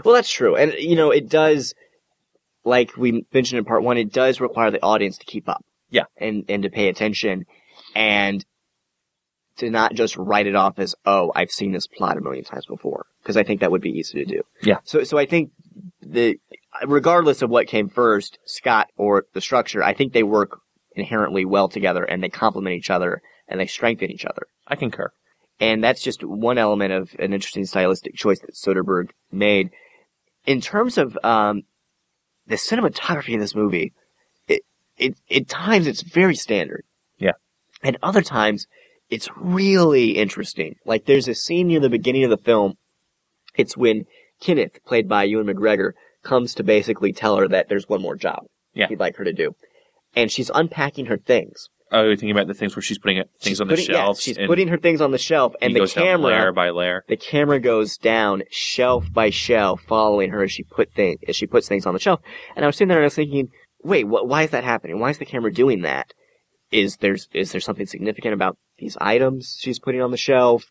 Well, 0.04 0.14
that's 0.14 0.32
true. 0.32 0.56
And, 0.56 0.74
you 0.74 0.96
know, 0.96 1.10
it 1.12 1.30
does, 1.30 1.74
like 2.70 2.96
we 2.96 3.26
mentioned 3.34 3.60
in 3.60 3.66
part 3.66 3.84
one, 3.84 3.98
it 3.98 4.14
does 4.14 4.40
require 4.40 4.72
the 4.72 4.82
audience 4.82 5.18
to 5.18 5.26
keep 5.26 5.50
up. 5.50 5.66
Yeah. 5.90 6.04
And, 6.18 6.46
and 6.48 6.64
to 6.64 6.70
pay 6.70 6.88
attention 6.88 7.46
and 7.96 8.46
to 9.58 9.70
not 9.70 9.94
just 9.94 10.16
write 10.16 10.48
it 10.48 10.56
off 10.56 10.80
as, 10.80 10.96
oh, 11.06 11.32
I've 11.36 11.52
seen 11.52 11.72
this 11.72 11.88
plot 11.88 12.18
a 12.18 12.22
million 12.22 12.46
times 12.46 12.66
before. 12.66 13.08
Cause 13.24 13.36
I 13.36 13.44
think 13.44 13.60
that 13.60 13.72
would 13.72 13.82
be 13.82 13.90
easy 13.90 14.24
to 14.24 14.26
do. 14.26 14.42
Yeah. 14.62 14.78
So, 14.84 15.04
so 15.04 15.18
I 15.18 15.26
think 15.26 15.52
the, 16.02 16.40
regardless 16.86 17.42
of 17.42 17.50
what 17.50 17.68
came 17.68 17.90
first, 17.90 18.40
Scott 18.46 18.88
or 18.96 19.26
the 19.34 19.42
structure, 19.42 19.84
I 19.84 19.94
think 19.94 20.14
they 20.14 20.24
work 20.24 20.62
inherently 20.96 21.46
well 21.46 21.68
together 21.68 22.04
and 22.04 22.24
they 22.24 22.30
complement 22.30 22.76
each 22.76 22.90
other 22.90 23.22
and 23.48 23.60
they 23.60 23.68
strengthen 23.68 24.12
each 24.12 24.26
other. 24.26 24.44
I 24.68 24.76
concur. 24.76 25.12
And 25.60 25.84
that's 25.84 26.02
just 26.02 26.24
one 26.24 26.58
element 26.58 26.94
of 26.94 27.16
an 27.20 27.34
interesting 27.34 27.66
stylistic 27.66 28.16
choice 28.16 28.40
that 28.40 28.56
Soderbergh 28.56 29.10
made. 29.32 29.72
In 30.46 30.62
terms 30.62 30.98
of 30.98 31.18
um, 31.24 31.64
the 32.50 32.56
cinematography 32.56 33.30
in 33.34 33.40
this 33.40 33.56
movie, 33.56 33.94
it, 34.48 34.64
it 34.98 35.16
at 35.34 35.48
times 35.48 35.88
it's 35.88 36.02
very 36.02 36.36
standard. 36.36 36.84
Yeah. 37.18 37.34
And 37.84 37.98
other 38.04 38.22
times 38.22 38.68
it's 39.10 39.30
really 39.38 40.12
interesting. 40.18 40.76
Like 40.86 41.06
there's 41.06 41.28
a 41.28 41.36
scene 41.36 41.68
near 41.68 41.80
the 41.80 41.90
beginning 41.90 42.24
of 42.26 42.30
the 42.30 42.38
film. 42.38 42.74
It's 43.56 43.78
when 43.78 44.06
Kenneth, 44.42 44.84
played 44.86 45.08
by 45.08 45.24
Ewan 45.24 45.48
McGregor, 45.48 45.92
comes 46.24 46.54
to 46.56 46.64
basically 46.64 47.14
tell 47.14 47.38
her 47.38 47.48
that 47.48 47.70
there's 47.70 47.88
one 47.88 48.02
more 48.02 48.16
job 48.16 48.44
Yeah. 48.74 48.88
he'd 48.88 49.00
like 49.00 49.16
her 49.18 49.24
to 49.24 49.34
do. 49.34 49.56
And 50.16 50.32
she's 50.32 50.52
unpacking 50.54 51.06
her 51.06 51.18
things. 51.18 51.70
Oh, 51.92 52.04
you're 52.04 52.16
thinking 52.16 52.32
about 52.32 52.48
the 52.48 52.54
things 52.54 52.76
where 52.76 52.84
she's 52.84 53.00
putting 53.00 53.18
things 53.18 53.30
She's 53.42 53.62
on 53.62 53.68
putting, 53.68 53.88
the 53.88 53.94
shelves. 53.94 54.20
Yeah, 54.20 54.32
she's 54.32 54.38
and 54.38 54.48
putting 54.48 54.68
her 54.68 54.78
things 54.78 55.02
on 55.02 55.12
the 55.12 55.18
shelf, 55.18 55.56
and 55.62 55.72
he 55.72 55.74
the 55.74 55.80
goes 55.80 55.94
down 55.94 56.22
layer 56.22 56.52
by 56.52 56.70
layer. 56.70 57.04
the 57.08 57.18
camera 57.18 57.60
goes 57.60 57.98
down 57.98 58.44
shelf 58.52 59.12
by 59.12 59.30
shelf, 59.30 59.82
following 59.88 60.30
her 60.30 60.44
as 60.44 60.52
she 60.52 60.64
put 60.64 60.94
things 60.94 61.20
as 61.28 61.36
she 61.36 61.48
puts 61.48 61.68
things 61.68 61.86
on 61.86 61.94
the 61.94 62.00
shelf. 62.00 62.22
And 62.56 62.64
I 62.64 62.68
was 62.68 62.76
sitting 62.76 62.90
there 62.90 62.98
and 63.00 63.06
I 63.06 63.08
was 63.08 63.16
thinking, 63.16 63.50
wait, 63.84 64.06
what, 64.06 64.28
why 64.28 64.44
is 64.44 64.52
that 64.52 64.64
happening? 64.64 65.00
Why 65.00 65.10
is 65.10 65.18
the 65.18 65.26
camera 65.26 65.52
doing 65.52 65.82
that? 65.82 66.14
Is 66.72 66.98
there's 66.98 67.28
is 67.34 67.52
there 67.52 67.62
something 67.62 67.88
significant 67.88 68.34
about 68.34 68.58
these 68.78 68.96
items 69.02 69.58
she's 69.60 69.80
putting 69.80 70.02
on 70.02 70.12
the 70.12 70.18
shelf? 70.18 70.66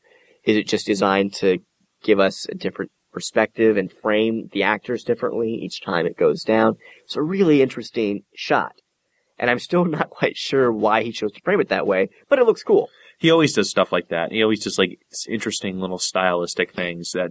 Is 0.45 0.57
it 0.57 0.69
just 0.69 0.87
designed 0.87 1.35
to 1.35 1.59
give 2.03 2.21
us 2.21 2.47
a 2.49 2.55
different 2.55 2.93
perspective 3.13 3.77
and 3.77 3.91
frame 3.91 4.49
the 4.53 4.63
actors 4.63 5.03
differently 5.03 5.51
each 5.51 5.83
time 5.83 6.07
it 6.07 6.17
goes 6.17 6.45
down? 6.45 6.77
It's 7.05 7.17
a 7.17 7.23
really 7.23 7.61
interesting 7.61 8.23
shot. 8.35 8.73
And 9.38 9.50
I'm 9.50 9.59
still 9.59 9.85
not 9.99 10.11
quite 10.11 10.37
sure 10.37 10.73
why 10.73 11.02
he 11.02 11.12
chose 11.12 11.33
to 11.33 11.40
frame 11.42 11.61
it 11.61 11.68
that 11.68 11.87
way, 11.87 12.09
but 12.28 12.38
it 12.38 12.45
looks 12.47 12.62
cool. 12.62 12.88
He 13.18 13.30
always 13.30 13.52
does 13.52 13.68
stuff 13.68 13.90
like 13.92 14.09
that. 14.09 14.30
He 14.33 14.42
always 14.42 14.62
does 14.62 14.78
like 14.78 14.99
interesting 15.28 15.80
little 15.80 15.99
stylistic 15.99 16.73
things 16.73 17.12
that 17.12 17.30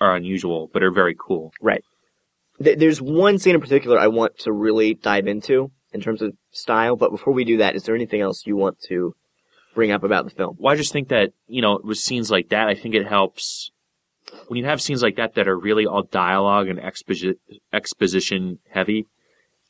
are 0.00 0.16
unusual 0.16 0.68
but 0.72 0.82
are 0.82 0.90
very 0.90 1.14
cool. 1.18 1.52
Right. 1.60 1.84
Th- 2.62 2.78
There's 2.78 3.00
one 3.00 3.38
scene 3.38 3.54
in 3.54 3.60
particular 3.60 3.98
I 3.98 4.08
want 4.08 4.38
to 4.40 4.52
really 4.52 4.94
dive 4.94 5.26
into 5.28 5.70
in 5.92 6.00
terms 6.00 6.20
of 6.22 6.34
style, 6.50 6.96
but 6.96 7.10
before 7.10 7.32
we 7.32 7.44
do 7.44 7.58
that, 7.58 7.76
is 7.76 7.84
there 7.84 7.94
anything 7.94 8.20
else 8.20 8.44
you 8.46 8.56
want 8.56 8.78
to 8.88 9.14
bring 9.74 9.92
up 9.92 10.02
about 10.02 10.24
the 10.24 10.30
film? 10.30 10.56
Well, 10.58 10.72
I 10.72 10.76
just 10.76 10.92
think 10.92 11.08
that 11.08 11.30
you 11.46 11.62
know 11.62 11.78
with 11.82 11.98
scenes 11.98 12.30
like 12.30 12.48
that, 12.48 12.68
I 12.68 12.74
think 12.74 12.94
it 12.96 13.06
helps 13.06 13.70
when 14.48 14.58
you 14.58 14.64
have 14.64 14.80
scenes 14.82 15.02
like 15.02 15.16
that 15.16 15.34
that 15.34 15.46
are 15.48 15.58
really 15.58 15.86
all 15.86 16.02
dialogue 16.02 16.68
and 16.68 16.78
exposi- 16.78 17.36
exposition 17.72 18.58
heavy. 18.70 19.06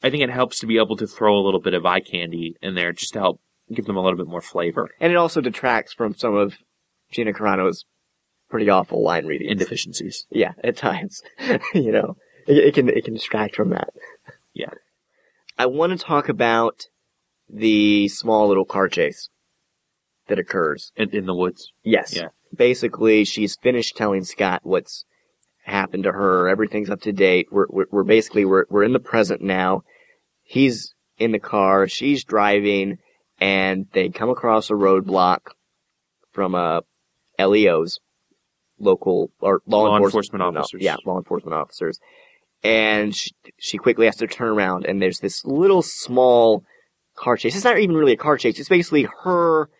I 0.02 0.10
think 0.10 0.22
it 0.22 0.30
helps 0.30 0.58
to 0.60 0.66
be 0.66 0.78
able 0.78 0.96
to 0.96 1.06
throw 1.06 1.36
a 1.36 1.44
little 1.44 1.60
bit 1.60 1.74
of 1.74 1.84
eye 1.84 2.00
candy 2.00 2.56
in 2.62 2.74
there 2.74 2.92
just 2.92 3.12
to 3.14 3.20
help 3.20 3.40
give 3.72 3.84
them 3.84 3.96
a 3.96 4.02
little 4.02 4.16
bit 4.16 4.26
more 4.26 4.40
flavor 4.40 4.88
And 5.00 5.12
it 5.12 5.16
also 5.16 5.40
detracts 5.40 5.92
from 5.92 6.14
some 6.14 6.34
of 6.34 6.54
Gina 7.12 7.32
Carano's 7.32 7.84
pretty 8.48 8.68
awful 8.68 9.02
line 9.02 9.26
reading. 9.26 9.48
and 9.48 9.58
deficiencies. 9.58 10.26
Yeah, 10.30 10.52
at 10.64 10.76
times. 10.76 11.22
you 11.74 11.92
know, 11.92 12.16
it, 12.46 12.56
it 12.58 12.74
can 12.74 12.88
it 12.88 13.04
can 13.04 13.14
distract 13.14 13.54
from 13.54 13.70
that. 13.70 13.90
Yeah. 14.52 14.70
I 15.58 15.66
want 15.66 15.92
to 15.92 16.04
talk 16.04 16.28
about 16.28 16.86
the 17.48 18.08
small 18.08 18.48
little 18.48 18.64
car 18.64 18.88
chase 18.88 19.28
that 20.28 20.38
occurs. 20.38 20.92
In, 20.96 21.10
in 21.10 21.26
the 21.26 21.34
woods. 21.34 21.72
Yes. 21.84 22.14
Yeah. 22.14 22.28
Basically, 22.54 23.24
she's 23.24 23.56
finished 23.56 23.96
telling 23.96 24.24
Scott 24.24 24.60
what's 24.64 25.04
happened 25.64 26.04
to 26.04 26.12
her. 26.12 26.48
Everything's 26.48 26.90
up 26.90 27.00
to 27.02 27.12
date. 27.12 27.48
We're 27.50 27.66
we're, 27.68 27.86
we're 27.90 28.04
basically 28.04 28.44
we're 28.44 28.64
we're 28.68 28.84
in 28.84 28.92
the 28.92 28.98
present 29.00 29.42
now. 29.42 29.82
He's 30.50 30.94
in 31.16 31.30
the 31.30 31.38
car. 31.38 31.86
She's 31.86 32.24
driving, 32.24 32.98
and 33.38 33.86
they 33.92 34.08
come 34.08 34.30
across 34.30 34.68
a 34.68 34.72
roadblock 34.72 35.52
from 36.32 36.56
uh, 36.56 36.80
a 37.38 37.46
LEOs, 37.46 38.00
local 38.80 39.30
or 39.38 39.62
law, 39.64 39.84
Law 39.84 39.96
enforcement, 39.98 40.42
enforcement 40.42 40.58
officers. 40.58 40.82
Yeah, 40.82 40.96
law 41.06 41.18
enforcement 41.18 41.54
officers. 41.54 42.00
And 42.64 43.14
she, 43.14 43.30
she 43.60 43.78
quickly 43.78 44.06
has 44.06 44.16
to 44.16 44.26
turn 44.26 44.48
around, 44.48 44.86
and 44.86 45.00
there's 45.00 45.20
this 45.20 45.44
little 45.44 45.82
small 45.82 46.64
car 47.14 47.36
chase. 47.36 47.54
It's 47.54 47.62
not 47.62 47.78
even 47.78 47.94
really 47.94 48.14
a 48.14 48.16
car 48.16 48.36
chase. 48.36 48.58
It's 48.58 48.68
basically 48.68 49.06
her 49.22 49.70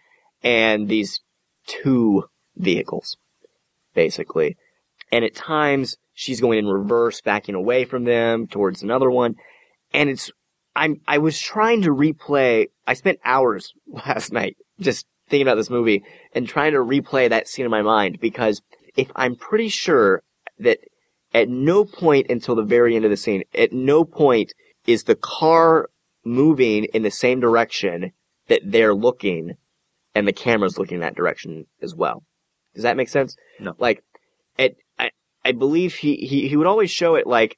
and 0.41 0.87
these 0.89 1.19
two 1.67 2.27
vehicles, 2.57 3.17
basically. 3.93 4.57
And 5.11 5.25
at 5.25 5.35
times, 5.35 5.97
she's 6.15 6.41
going 6.41 6.61
in 6.61 6.69
reverse, 6.69 7.21
backing 7.21 7.57
away 7.57 7.87
from 7.87 8.05
them 8.05 8.47
towards 8.47 8.85
another 8.85 9.11
one. 9.11 9.35
And 9.93 10.09
it's, 10.09 10.31
I'm, 10.75 11.01
I 11.07 11.19
was 11.19 11.41
trying 11.41 11.83
to 11.83 11.91
replay, 11.91 12.67
I 12.87 12.95
spent 12.95 13.19
hours 13.25 13.75
last 13.87 14.33
night 14.33 14.57
just 14.79 15.07
thinking 15.29 15.47
about 15.47 15.57
this 15.57 15.71
movie 15.71 16.03
and 16.33 16.49
trying 16.49 16.73
to 16.73 16.79
replay 16.79 17.29
that 17.29 17.49
scene 17.49 17.65
in 17.65 17.71
my 17.71 17.83
mind 17.83 18.19
because 18.21 18.63
if 18.97 19.11
I'm 19.15 19.37
pretty 19.37 19.69
sure 19.69 20.23
that 20.59 20.79
at 21.33 21.49
no 21.49 21.85
point 21.85 22.29
until 22.31 22.57
the 22.57 22.63
very 22.63 22.97
end 22.97 23.05
of 23.05 23.11
the 23.11 23.17
scene, 23.17 23.45
at 23.55 23.73
no 23.73 24.05
point 24.05 24.53
is 24.87 25.05
the 25.05 25.15
car 25.15 25.89
moving 26.25 26.85
in 26.85 27.03
the 27.03 27.11
same 27.11 27.41
direction 27.41 28.13
that 28.49 28.61
they're 28.65 28.95
looking 28.95 29.57
and 30.15 30.27
the 30.27 30.33
camera's 30.33 30.79
looking 30.79 30.97
in 30.97 31.01
that 31.01 31.15
direction 31.15 31.67
as 31.81 31.95
well. 31.95 32.25
Does 32.75 32.83
that 32.83 32.97
make 32.97 33.09
sense? 33.09 33.37
No. 33.59 33.75
Like, 33.79 34.03
it, 34.59 34.77
I, 34.99 35.11
I 35.45 35.53
believe 35.53 35.95
he, 35.95 36.17
he, 36.17 36.49
he 36.49 36.57
would 36.57 36.67
always 36.67 36.91
show 36.91 37.15
it 37.15 37.27
like, 37.27 37.57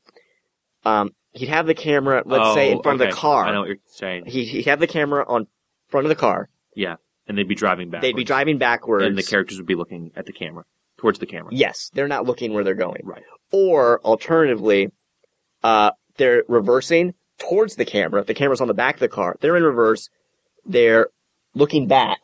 um, 0.85 1.12
he'd 1.33 1.49
have 1.49 1.67
the 1.67 1.75
camera, 1.75 2.23
let's 2.25 2.55
say, 2.55 2.71
Oh, 2.71 2.77
in 2.77 2.83
front 2.83 3.01
of 3.01 3.09
the 3.09 3.15
car. 3.15 3.47
I 3.47 3.53
know 3.53 3.61
what 3.61 3.69
you're 3.69 3.77
saying. 3.87 4.27
He, 4.27 4.45
he'd 4.45 4.67
have 4.67 4.81
the 4.81 4.87
camera 4.87 5.25
on 5.27 5.47
front 5.89 6.07
of 6.07 6.09
the 6.09 6.17
car. 6.17 6.49
Yeah. 6.75 6.97
And 7.29 7.39
they'd 7.39 7.49
be 7.49 7.55
driving 7.55 7.91
back. 7.91 8.03
They'd 8.03 8.17
be 8.17 8.25
driving 8.25 8.59
backwards. 8.59 9.05
And 9.07 9.17
the 9.17 9.23
characters 9.23 9.59
would 9.59 9.67
be 9.67 9.75
looking 9.75 10.11
at 10.17 10.27
the 10.27 10.33
camera, 10.33 10.65
towards 10.99 11.19
the 11.19 11.27
camera. 11.27 11.51
Yes, 11.55 11.91
they're 11.95 12.09
not 12.09 12.27
looking 12.27 12.53
where 12.53 12.65
they're 12.65 12.75
going. 12.75 13.03
Right. 13.05 13.23
Or 13.53 14.01
alternatively, 14.05 14.91
uh, 15.62 15.93
they're 16.17 16.43
reversing 16.49 17.15
towards 17.39 17.77
the 17.77 17.85
camera. 17.85 18.25
The 18.25 18.35
camera's 18.35 18.61
on 18.61 18.69
the 18.69 18.75
back 18.75 18.95
of 18.95 19.01
the 19.01 19.09
car. 19.09 19.37
They're 19.41 19.57
in 19.57 19.62
reverse. 19.62 20.11
They're 20.67 21.09
looking 21.55 21.87
back 21.87 22.19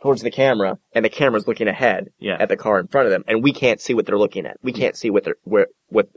towards 0.00 0.22
the 0.22 0.30
camera, 0.30 0.78
and 0.92 1.04
the 1.04 1.08
camera's 1.10 1.46
looking 1.48 1.68
ahead 1.68 2.08
Yeah. 2.18 2.36
at 2.38 2.48
the 2.48 2.56
car 2.56 2.78
in 2.78 2.86
front 2.86 3.06
of 3.06 3.10
them, 3.12 3.24
and 3.26 3.42
we 3.42 3.52
can't 3.52 3.80
see 3.80 3.94
what 3.94 4.06
they're 4.06 4.18
looking 4.18 4.46
at. 4.46 4.56
We 4.62 4.72
can't 4.72 4.96
see 4.96 5.10
what 5.10 5.24
they're 5.24 5.36
where 5.44 5.66
what 5.88 6.08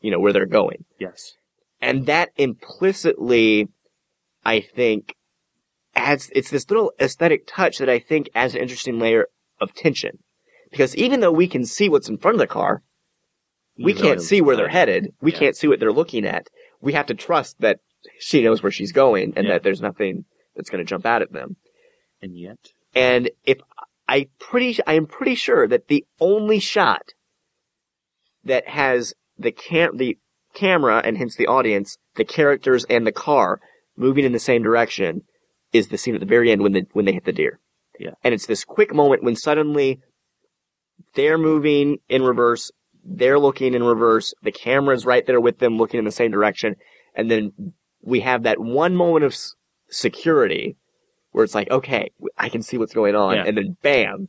you 0.00 0.10
know 0.10 0.20
where 0.20 0.32
they're 0.32 0.46
going, 0.46 0.84
Yes. 0.98 1.34
And 1.82 2.06
that 2.06 2.30
implicitly, 2.36 3.68
I 4.44 4.60
think, 4.60 5.14
adds 5.94 6.30
it's 6.34 6.48
this 6.48 6.70
little 6.70 6.92
aesthetic 6.98 7.42
touch 7.46 7.78
that 7.78 7.90
I 7.90 7.98
think 7.98 8.30
adds 8.34 8.54
an 8.54 8.62
interesting 8.62 8.98
layer 8.98 9.26
of 9.60 9.74
tension, 9.74 10.20
because 10.70 10.96
even 10.96 11.20
though 11.20 11.32
we 11.32 11.48
can 11.48 11.66
see 11.66 11.88
what's 11.88 12.08
in 12.08 12.16
front 12.16 12.36
of 12.36 12.38
the 12.38 12.46
car, 12.46 12.82
we 13.76 13.92
Even 13.92 14.02
can't 14.02 14.22
see 14.22 14.40
where 14.40 14.56
they're 14.56 14.68
headed. 14.68 15.12
We 15.20 15.32
Yeah. 15.32 15.38
can't 15.38 15.56
see 15.56 15.66
what 15.66 15.80
they're 15.80 15.92
looking 15.92 16.24
at. 16.24 16.48
We 16.80 16.92
have 16.92 17.06
to 17.06 17.14
trust 17.14 17.60
that 17.60 17.80
she 18.18 18.42
knows 18.42 18.62
where 18.62 18.72
she's 18.72 18.92
going 18.92 19.32
and 19.36 19.46
Yeah. 19.46 19.54
that 19.54 19.62
there's 19.62 19.80
nothing 19.80 20.24
that's 20.54 20.70
going 20.70 20.84
to 20.84 20.88
jump 20.88 21.04
out 21.04 21.22
at 21.22 21.32
them. 21.32 21.56
And 22.20 22.38
yet, 22.38 22.58
And 22.94 23.30
if 23.44 23.58
I 24.06 24.28
pretty, 24.38 24.78
I 24.86 24.94
am 24.94 25.06
pretty 25.06 25.34
sure 25.34 25.66
that 25.66 25.88
the 25.88 26.04
only 26.20 26.58
shot 26.58 27.14
that 28.44 28.68
has 28.68 29.14
the 29.38 29.52
cam, 29.52 29.96
the 29.96 30.18
camera 30.54 31.00
and 31.04 31.16
hence 31.18 31.36
the 31.36 31.46
audience, 31.46 31.96
the 32.16 32.24
characters 32.24 32.84
and 32.90 33.06
the 33.06 33.12
car 33.12 33.60
moving 33.96 34.24
in 34.24 34.32
the 34.32 34.38
same 34.38 34.62
direction 34.62 35.22
is 35.72 35.88
the 35.88 35.98
scene 35.98 36.14
at 36.14 36.20
the 36.20 36.26
very 36.26 36.50
end 36.50 36.62
when 36.62 36.72
the, 36.72 36.86
when 36.92 37.04
they 37.04 37.12
hit 37.12 37.24
the 37.24 37.32
deer. 37.32 37.58
Yeah. 37.98 38.12
And 38.24 38.34
it's 38.34 38.46
this 38.46 38.64
quick 38.64 38.94
moment 38.94 39.22
when 39.22 39.36
suddenly 39.36 40.00
they're 41.14 41.38
moving 41.38 41.98
in 42.08 42.22
reverse, 42.22 42.70
they're 43.04 43.38
looking 43.38 43.74
in 43.74 43.82
reverse, 43.82 44.32
the 44.42 44.52
camera's 44.52 45.04
right 45.06 45.26
there 45.26 45.40
with 45.40 45.58
them 45.58 45.76
looking 45.76 45.98
in 45.98 46.04
the 46.04 46.10
same 46.12 46.30
direction, 46.30 46.76
and 47.14 47.30
then 47.30 47.52
we 48.02 48.20
have 48.20 48.44
that 48.44 48.60
one 48.60 48.94
moment 48.96 49.24
of 49.24 49.32
s- 49.32 49.54
security 49.90 50.76
where 51.32 51.44
it's 51.44 51.54
like, 51.54 51.70
okay, 51.70 52.10
I 52.36 52.48
can 52.48 52.62
see 52.62 52.78
what's 52.78 52.94
going 52.94 53.14
on, 53.14 53.34
Yeah. 53.36 53.44
and 53.46 53.56
then 53.56 53.76
bam, 53.82 54.28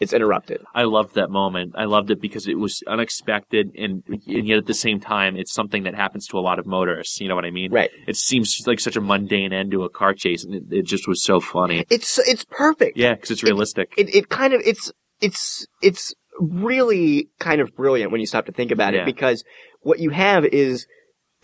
it's 0.00 0.12
interrupted. 0.12 0.62
I 0.74 0.84
loved 0.84 1.16
that 1.16 1.30
moment. 1.30 1.74
I 1.76 1.84
loved 1.84 2.10
it 2.10 2.20
because 2.20 2.46
it 2.46 2.58
was 2.58 2.82
unexpected, 2.86 3.72
and 3.76 4.04
and 4.08 4.46
yet 4.46 4.58
at 4.58 4.66
the 4.66 4.74
same 4.74 5.00
time, 5.00 5.36
it's 5.36 5.52
something 5.52 5.82
that 5.82 5.94
happens 5.94 6.26
to 6.28 6.38
a 6.38 6.40
lot 6.40 6.58
of 6.58 6.66
motorists. 6.66 7.20
You 7.20 7.28
know 7.28 7.34
what 7.34 7.44
I 7.44 7.50
mean? 7.50 7.72
Right. 7.72 7.90
It 8.06 8.16
seems 8.16 8.62
like 8.66 8.78
such 8.78 8.96
a 8.96 9.00
mundane 9.00 9.52
end 9.52 9.72
to 9.72 9.82
a 9.82 9.90
car 9.90 10.14
chase, 10.14 10.44
and 10.44 10.54
it, 10.54 10.62
it 10.70 10.82
just 10.86 11.08
was 11.08 11.22
so 11.22 11.40
funny. 11.40 11.84
It's 11.90 12.18
it's 12.20 12.44
perfect. 12.44 12.96
Yeah, 12.96 13.14
because 13.14 13.32
it's 13.32 13.42
realistic. 13.42 13.92
It 13.96 14.14
it 14.14 14.28
kind 14.28 14.54
of 14.54 14.62
it's 14.64 14.92
it's 15.20 15.66
it's 15.82 16.14
really 16.38 17.28
kind 17.40 17.60
of 17.60 17.74
brilliant 17.74 18.12
when 18.12 18.20
you 18.20 18.26
stop 18.26 18.46
to 18.46 18.52
think 18.52 18.70
about 18.70 18.94
it 18.94 19.04
because 19.04 19.42
what 19.80 19.98
you 19.98 20.10
have 20.10 20.44
is 20.44 20.86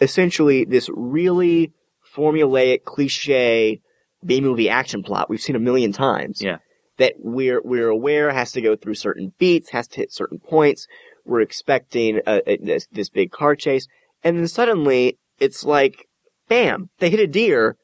essentially 0.00 0.64
this 0.64 0.88
really 0.92 1.72
formulaic 2.14 2.84
cliche 2.84 3.80
B 4.24 4.40
movie 4.40 4.68
action 4.68 5.02
plot 5.02 5.28
we've 5.28 5.40
seen 5.40 5.56
a 5.56 5.60
million 5.60 5.92
times. 5.92 6.40
Yeah. 6.40 6.58
That 6.98 7.14
we're 7.18 7.60
we're 7.62 7.88
aware 7.88 8.30
has 8.32 8.52
to 8.52 8.60
go 8.60 8.76
through 8.76 8.94
certain 8.94 9.32
beats, 9.38 9.70
has 9.70 9.88
to 9.88 9.96
hit 9.96 10.12
certain 10.12 10.38
points. 10.38 10.86
We're 11.24 11.40
expecting 11.40 12.20
a, 12.26 12.40
a, 12.46 12.56
this 12.58 12.86
this 12.92 13.08
big 13.08 13.32
car 13.32 13.56
chase, 13.56 13.88
and 14.22 14.38
then 14.38 14.48
suddenly 14.48 15.18
it's 15.40 15.64
like, 15.64 16.06
bam! 16.48 16.90
They 16.98 17.10
hit 17.10 17.20
a 17.20 17.26
deer. 17.26 17.76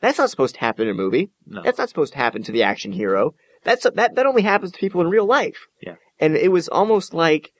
That's 0.00 0.18
not 0.18 0.30
supposed 0.30 0.54
to 0.54 0.60
happen 0.60 0.86
in 0.86 0.92
a 0.92 0.94
movie. 0.94 1.30
No. 1.46 1.62
That's 1.62 1.78
not 1.78 1.88
supposed 1.88 2.12
to 2.12 2.18
happen 2.18 2.42
to 2.44 2.52
the 2.52 2.62
action 2.62 2.92
hero. 2.92 3.34
That's 3.64 3.82
that 3.82 4.14
that 4.14 4.26
only 4.26 4.42
happens 4.42 4.72
to 4.72 4.78
people 4.78 5.00
in 5.00 5.08
real 5.08 5.26
life. 5.26 5.66
Yeah. 5.80 5.96
And 6.20 6.36
it 6.36 6.52
was 6.52 6.68
almost 6.68 7.12
like 7.14 7.50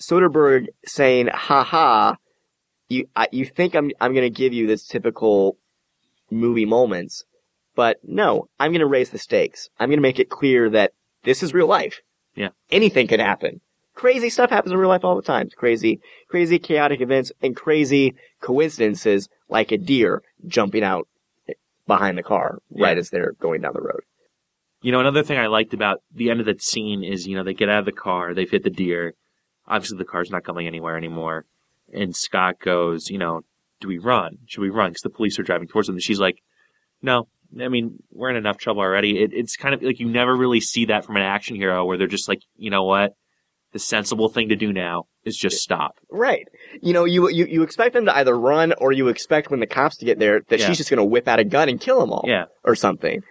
Soderbergh 0.00 0.66
saying, 0.86 1.28
"Ha 1.28 1.62
ha, 1.62 2.16
you 2.88 3.06
I, 3.14 3.28
you 3.30 3.46
think 3.46 3.74
I'm 3.74 3.90
I'm 4.00 4.12
going 4.12 4.30
to 4.30 4.36
give 4.36 4.52
you 4.52 4.66
this 4.66 4.86
typical 4.86 5.56
movie 6.30 6.66
moments, 6.66 7.24
but 7.80 7.96
no, 8.04 8.50
I'm 8.58 8.72
going 8.72 8.80
to 8.80 8.86
raise 8.86 9.08
the 9.08 9.16
stakes. 9.16 9.70
I'm 9.78 9.88
going 9.88 9.96
to 9.96 10.02
make 10.02 10.18
it 10.18 10.28
clear 10.28 10.68
that 10.68 10.92
this 11.24 11.42
is 11.42 11.54
real 11.54 11.66
life. 11.66 12.02
Yeah. 12.34 12.50
Anything 12.70 13.06
can 13.06 13.20
happen. 13.20 13.62
Crazy 13.94 14.28
stuff 14.28 14.50
happens 14.50 14.72
in 14.72 14.76
real 14.76 14.90
life 14.90 15.02
all 15.02 15.16
the 15.16 15.22
time. 15.22 15.48
Crazy, 15.56 15.98
crazy 16.28 16.58
chaotic 16.58 17.00
events 17.00 17.32
and 17.40 17.56
crazy 17.56 18.16
coincidences 18.42 19.30
like 19.48 19.72
a 19.72 19.78
deer 19.78 20.20
jumping 20.46 20.84
out 20.84 21.08
behind 21.86 22.18
the 22.18 22.22
car 22.22 22.58
right 22.70 22.98
as 22.98 23.08
they're 23.08 23.32
going 23.40 23.62
down 23.62 23.72
the 23.72 23.80
road. 23.80 24.02
You 24.82 24.92
know, 24.92 25.00
another 25.00 25.22
thing 25.22 25.38
I 25.38 25.46
liked 25.46 25.72
about 25.72 26.02
the 26.14 26.28
end 26.28 26.40
of 26.40 26.44
that 26.44 26.62
scene 26.62 27.02
is, 27.02 27.26
you 27.26 27.34
know, 27.34 27.44
they 27.44 27.54
get 27.54 27.70
out 27.70 27.78
of 27.78 27.86
the 27.86 27.92
car, 27.92 28.34
they've 28.34 28.50
hit 28.50 28.62
the 28.62 28.68
deer. 28.68 29.14
Obviously, 29.66 29.96
the 29.96 30.04
car's 30.04 30.30
not 30.30 30.44
going 30.44 30.66
anywhere 30.66 30.98
anymore. 30.98 31.46
And 31.94 32.14
Scott 32.14 32.56
goes, 32.60 33.08
you 33.08 33.16
know, 33.16 33.40
do 33.80 33.88
we 33.88 33.96
run? 33.96 34.40
Should 34.44 34.60
we 34.60 34.68
run? 34.68 34.90
Because 34.90 35.00
the 35.00 35.08
police 35.08 35.38
are 35.38 35.44
driving 35.44 35.66
towards 35.66 35.86
them. 35.86 35.96
And 35.96 36.02
she's 36.02 36.20
like, 36.20 36.42
no, 37.00 37.28
I 37.58 37.68
mean, 37.68 38.02
we're 38.12 38.30
in 38.30 38.36
enough 38.36 38.58
trouble 38.58 38.80
already. 38.82 39.22
It, 39.22 39.30
it's 39.32 39.56
kind 39.56 39.74
of 39.74 39.82
like 39.82 39.98
you 40.00 40.08
never 40.08 40.36
really 40.36 40.60
see 40.60 40.84
that 40.86 41.04
from 41.04 41.16
an 41.16 41.22
action 41.22 41.56
hero 41.56 41.84
where 41.84 41.96
they're 41.96 42.06
just 42.06 42.28
like, 42.28 42.40
you 42.56 42.70
know 42.70 42.84
what? 42.84 43.14
The 43.72 43.78
sensible 43.78 44.28
thing 44.28 44.48
to 44.48 44.56
do 44.56 44.72
now 44.72 45.04
is 45.24 45.36
just 45.36 45.58
stop. 45.58 45.94
Right. 46.10 46.46
You 46.82 46.92
know, 46.92 47.04
you, 47.04 47.28
you, 47.28 47.46
you 47.46 47.62
expect 47.62 47.94
them 47.94 48.06
to 48.06 48.16
either 48.16 48.36
run 48.38 48.72
or 48.78 48.90
you 48.92 49.08
expect 49.08 49.50
when 49.50 49.60
the 49.60 49.66
cops 49.66 49.96
to 49.98 50.04
get 50.04 50.18
there 50.18 50.40
that 50.48 50.58
Yeah. 50.60 50.66
she's 50.66 50.76
just 50.78 50.90
going 50.90 50.98
to 50.98 51.04
whip 51.04 51.28
out 51.28 51.38
a 51.38 51.44
gun 51.44 51.68
and 51.68 51.80
kill 51.80 52.00
them 52.00 52.12
all. 52.12 52.24
Yeah. 52.26 52.46
Or 52.64 52.74
something. 52.74 53.22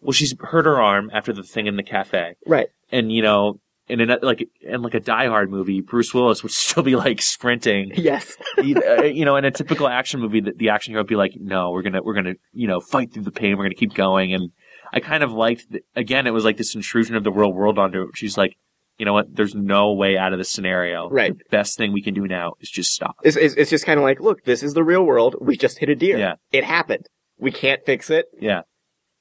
Well, 0.00 0.12
she's 0.12 0.34
hurt 0.38 0.64
her 0.66 0.80
arm 0.80 1.10
after 1.14 1.32
the 1.32 1.42
thing 1.44 1.66
in 1.66 1.76
the 1.76 1.82
cafe. 1.84 2.34
Right. 2.46 2.66
And, 2.90 3.12
you 3.12 3.22
know, 3.22 3.60
in 3.88 4.00
a, 4.00 4.18
like, 4.22 4.48
in 4.60 4.82
like 4.82 4.94
a 4.94 5.00
Die 5.00 5.26
Hard 5.26 5.50
movie, 5.50 5.80
Bruce 5.80 6.14
Willis 6.14 6.42
would 6.42 6.52
still 6.52 6.82
be 6.82 6.96
like 6.96 7.20
sprinting. 7.22 7.92
Yes. 7.94 8.36
you 8.62 8.76
uh, 8.76 9.02
you 9.02 9.24
know, 9.24 9.36
in 9.36 9.44
a 9.44 9.50
typical 9.50 9.88
action 9.88 10.20
movie, 10.20 10.40
the, 10.40 10.52
the 10.52 10.68
action 10.70 10.92
hero 10.92 11.00
would 11.00 11.08
be 11.08 11.16
like, 11.16 11.32
"No, 11.38 11.70
we're 11.70 11.82
gonna, 11.82 12.02
we're 12.02 12.14
gonna, 12.14 12.34
you 12.52 12.66
know, 12.66 12.80
fight 12.80 13.12
through 13.12 13.24
the 13.24 13.32
pain. 13.32 13.56
We're 13.56 13.64
gonna 13.64 13.74
keep 13.74 13.94
going." 13.94 14.32
And 14.32 14.50
I 14.92 15.00
kind 15.00 15.22
of 15.22 15.32
liked. 15.32 15.70
The, 15.70 15.80
again, 15.96 16.26
it 16.26 16.32
was 16.32 16.44
like 16.44 16.56
this 16.56 16.74
intrusion 16.74 17.16
of 17.16 17.24
the 17.24 17.32
real 17.32 17.52
world 17.52 17.78
onto. 17.78 18.02
it. 18.02 18.10
She's 18.14 18.38
like, 18.38 18.56
you 18.98 19.04
know 19.04 19.12
what? 19.12 19.34
There's 19.34 19.54
no 19.54 19.92
way 19.92 20.16
out 20.16 20.32
of 20.32 20.38
this 20.38 20.50
scenario. 20.50 21.08
Right. 21.10 21.36
The 21.36 21.44
best 21.50 21.76
thing 21.76 21.92
we 21.92 22.02
can 22.02 22.14
do 22.14 22.26
now 22.26 22.54
is 22.60 22.70
just 22.70 22.92
stop. 22.92 23.16
It's, 23.24 23.36
it's, 23.36 23.54
it's 23.54 23.70
just 23.70 23.84
kind 23.84 23.98
of 23.98 24.04
like, 24.04 24.20
look, 24.20 24.44
this 24.44 24.62
is 24.62 24.74
the 24.74 24.84
real 24.84 25.04
world. 25.04 25.36
We 25.40 25.56
just 25.56 25.78
hit 25.78 25.88
a 25.88 25.96
deer. 25.96 26.18
Yeah. 26.18 26.34
It 26.52 26.64
happened. 26.64 27.08
We 27.38 27.50
can't 27.50 27.84
fix 27.84 28.08
it. 28.08 28.26
Yeah. 28.40 28.62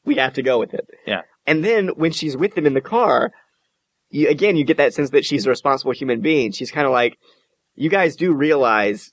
We 0.06 0.16
have 0.16 0.34
to 0.34 0.44
go 0.44 0.60
with 0.60 0.74
it. 0.74 0.86
Yeah. 1.08 1.22
And 1.48 1.66
then 1.66 1.90
when 1.96 2.12
she's 2.12 2.38
with 2.38 2.56
them 2.56 2.66
in 2.66 2.74
the 2.74 2.82
car, 2.82 3.32
you, 4.14 4.30
again, 4.30 4.56
you 4.56 4.64
get 4.64 4.78
that 4.78 4.94
sense 4.94 5.10
that 5.10 5.26
she's 5.26 5.46
a 5.46 5.50
responsible 5.50 5.92
human 5.92 6.22
being. 6.22 6.52
She's 6.52 6.72
kind 6.72 6.86
of 6.86 6.94
like, 6.94 7.18
you 7.76 7.90
guys 7.90 8.16
do 8.16 8.32
realize, 8.34 9.12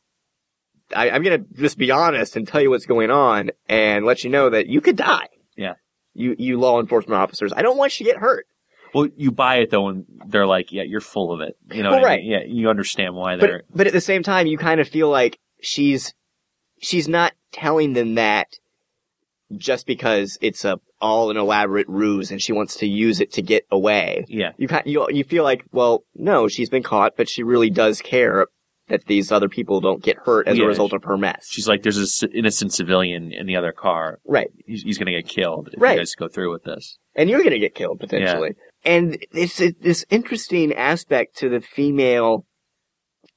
I, 0.94 1.10
I'm 1.10 1.22
going 1.22 1.42
to 1.42 1.54
just 1.60 1.78
be 1.78 1.90
honest 1.90 2.36
and 2.36 2.46
tell 2.46 2.60
you 2.60 2.68
what's 2.68 2.86
going 2.86 3.10
on 3.10 3.50
and 3.68 4.04
let 4.04 4.22
you 4.24 4.30
know 4.30 4.50
that 4.50 4.66
you 4.66 4.80
could 4.80 4.96
die. 4.96 5.28
Yeah. 5.56 5.74
You, 6.12 6.36
you 6.38 6.60
law 6.60 6.78
enforcement 6.80 7.20
officers. 7.20 7.52
I 7.56 7.62
don't 7.62 7.78
want 7.78 7.98
you 7.98 8.04
to 8.06 8.12
get 8.12 8.20
hurt. 8.20 8.46
Well, 8.92 9.08
you 9.16 9.30
buy 9.30 9.58
it 9.58 9.70
though, 9.70 9.86
and 9.88 10.04
they're 10.26 10.48
like, 10.48 10.72
"Yeah, 10.72 10.82
you're 10.82 11.00
full 11.00 11.32
of 11.32 11.40
it." 11.40 11.56
You 11.70 11.84
know, 11.84 11.90
Well, 11.90 12.00
what 12.00 12.06
I 12.08 12.14
right. 12.14 12.22
mean? 12.22 12.30
Yeah, 12.32 12.40
you 12.44 12.68
understand 12.68 13.14
why 13.14 13.36
they're. 13.36 13.62
But, 13.68 13.76
but 13.76 13.86
at 13.86 13.92
the 13.92 14.00
same 14.00 14.24
time, 14.24 14.48
you 14.48 14.58
kind 14.58 14.80
of 14.80 14.88
feel 14.88 15.08
like 15.08 15.38
she's, 15.62 16.12
she's 16.80 17.06
not 17.06 17.32
telling 17.52 17.92
them 17.92 18.16
that 18.16 18.48
just 19.56 19.86
because 19.86 20.38
it's 20.40 20.64
a, 20.64 20.80
all 21.00 21.30
an 21.30 21.36
elaborate 21.36 21.88
ruse 21.88 22.30
and 22.30 22.40
she 22.42 22.52
wants 22.52 22.76
to 22.76 22.86
use 22.86 23.20
it 23.20 23.32
to 23.32 23.42
get 23.42 23.66
away. 23.70 24.24
yeah, 24.28 24.52
You 24.58 24.68
kind, 24.68 24.82
you, 24.86 25.06
you 25.10 25.24
feel 25.24 25.44
like, 25.44 25.64
well, 25.72 26.04
no, 26.14 26.46
she's 26.48 26.68
been 26.68 26.82
caught, 26.82 27.16
but 27.16 27.28
she 27.28 27.42
really 27.42 27.70
does 27.70 28.00
care 28.02 28.46
that 28.88 29.06
these 29.06 29.30
other 29.30 29.48
people 29.48 29.80
don't 29.80 30.02
get 30.02 30.16
hurt 30.18 30.48
as 30.48 30.58
Yeah, 30.58 30.64
a 30.64 30.66
result 30.66 30.92
of 30.92 31.04
her 31.04 31.16
mess. 31.16 31.46
she's 31.48 31.68
like, 31.68 31.82
"There's 31.84 31.96
this 31.96 32.24
innocent 32.34 32.72
civilian 32.72 33.32
in 33.32 33.46
the 33.46 33.54
other 33.56 33.70
car. 33.72 34.18
right. 34.26 34.50
He's, 34.66 34.82
he's 34.82 34.98
gonna 34.98 35.12
get 35.12 35.28
killed 35.28 35.70
if 35.72 35.80
Right. 35.80 35.92
you 35.92 35.98
guys 36.00 36.14
go 36.16 36.26
through 36.28 36.50
with 36.52 36.64
this." 36.64 36.98
and 37.16 37.28
you're 37.30 37.40
going 37.40 37.50
to 37.50 37.58
get 37.58 37.74
killed 37.74 37.98
potentially. 37.98 38.50
Yeah. 38.56 38.92
And 38.94 39.18
it's 39.32 39.60
a, 39.60 39.72
this 39.80 40.04
interesting 40.10 40.72
aspect 40.72 41.36
to 41.38 41.48
the 41.48 41.60
female 41.60 42.46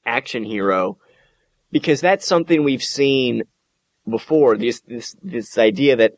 action 0.06 0.44
hero 0.44 0.98
because 1.72 2.00
that's 2.00 2.26
something 2.26 2.62
we've 2.62 2.84
seen 2.84 3.42
before. 4.08 4.56
This 4.56 4.80
this 4.82 5.16
this 5.22 5.58
idea 5.58 5.96
that 5.96 6.12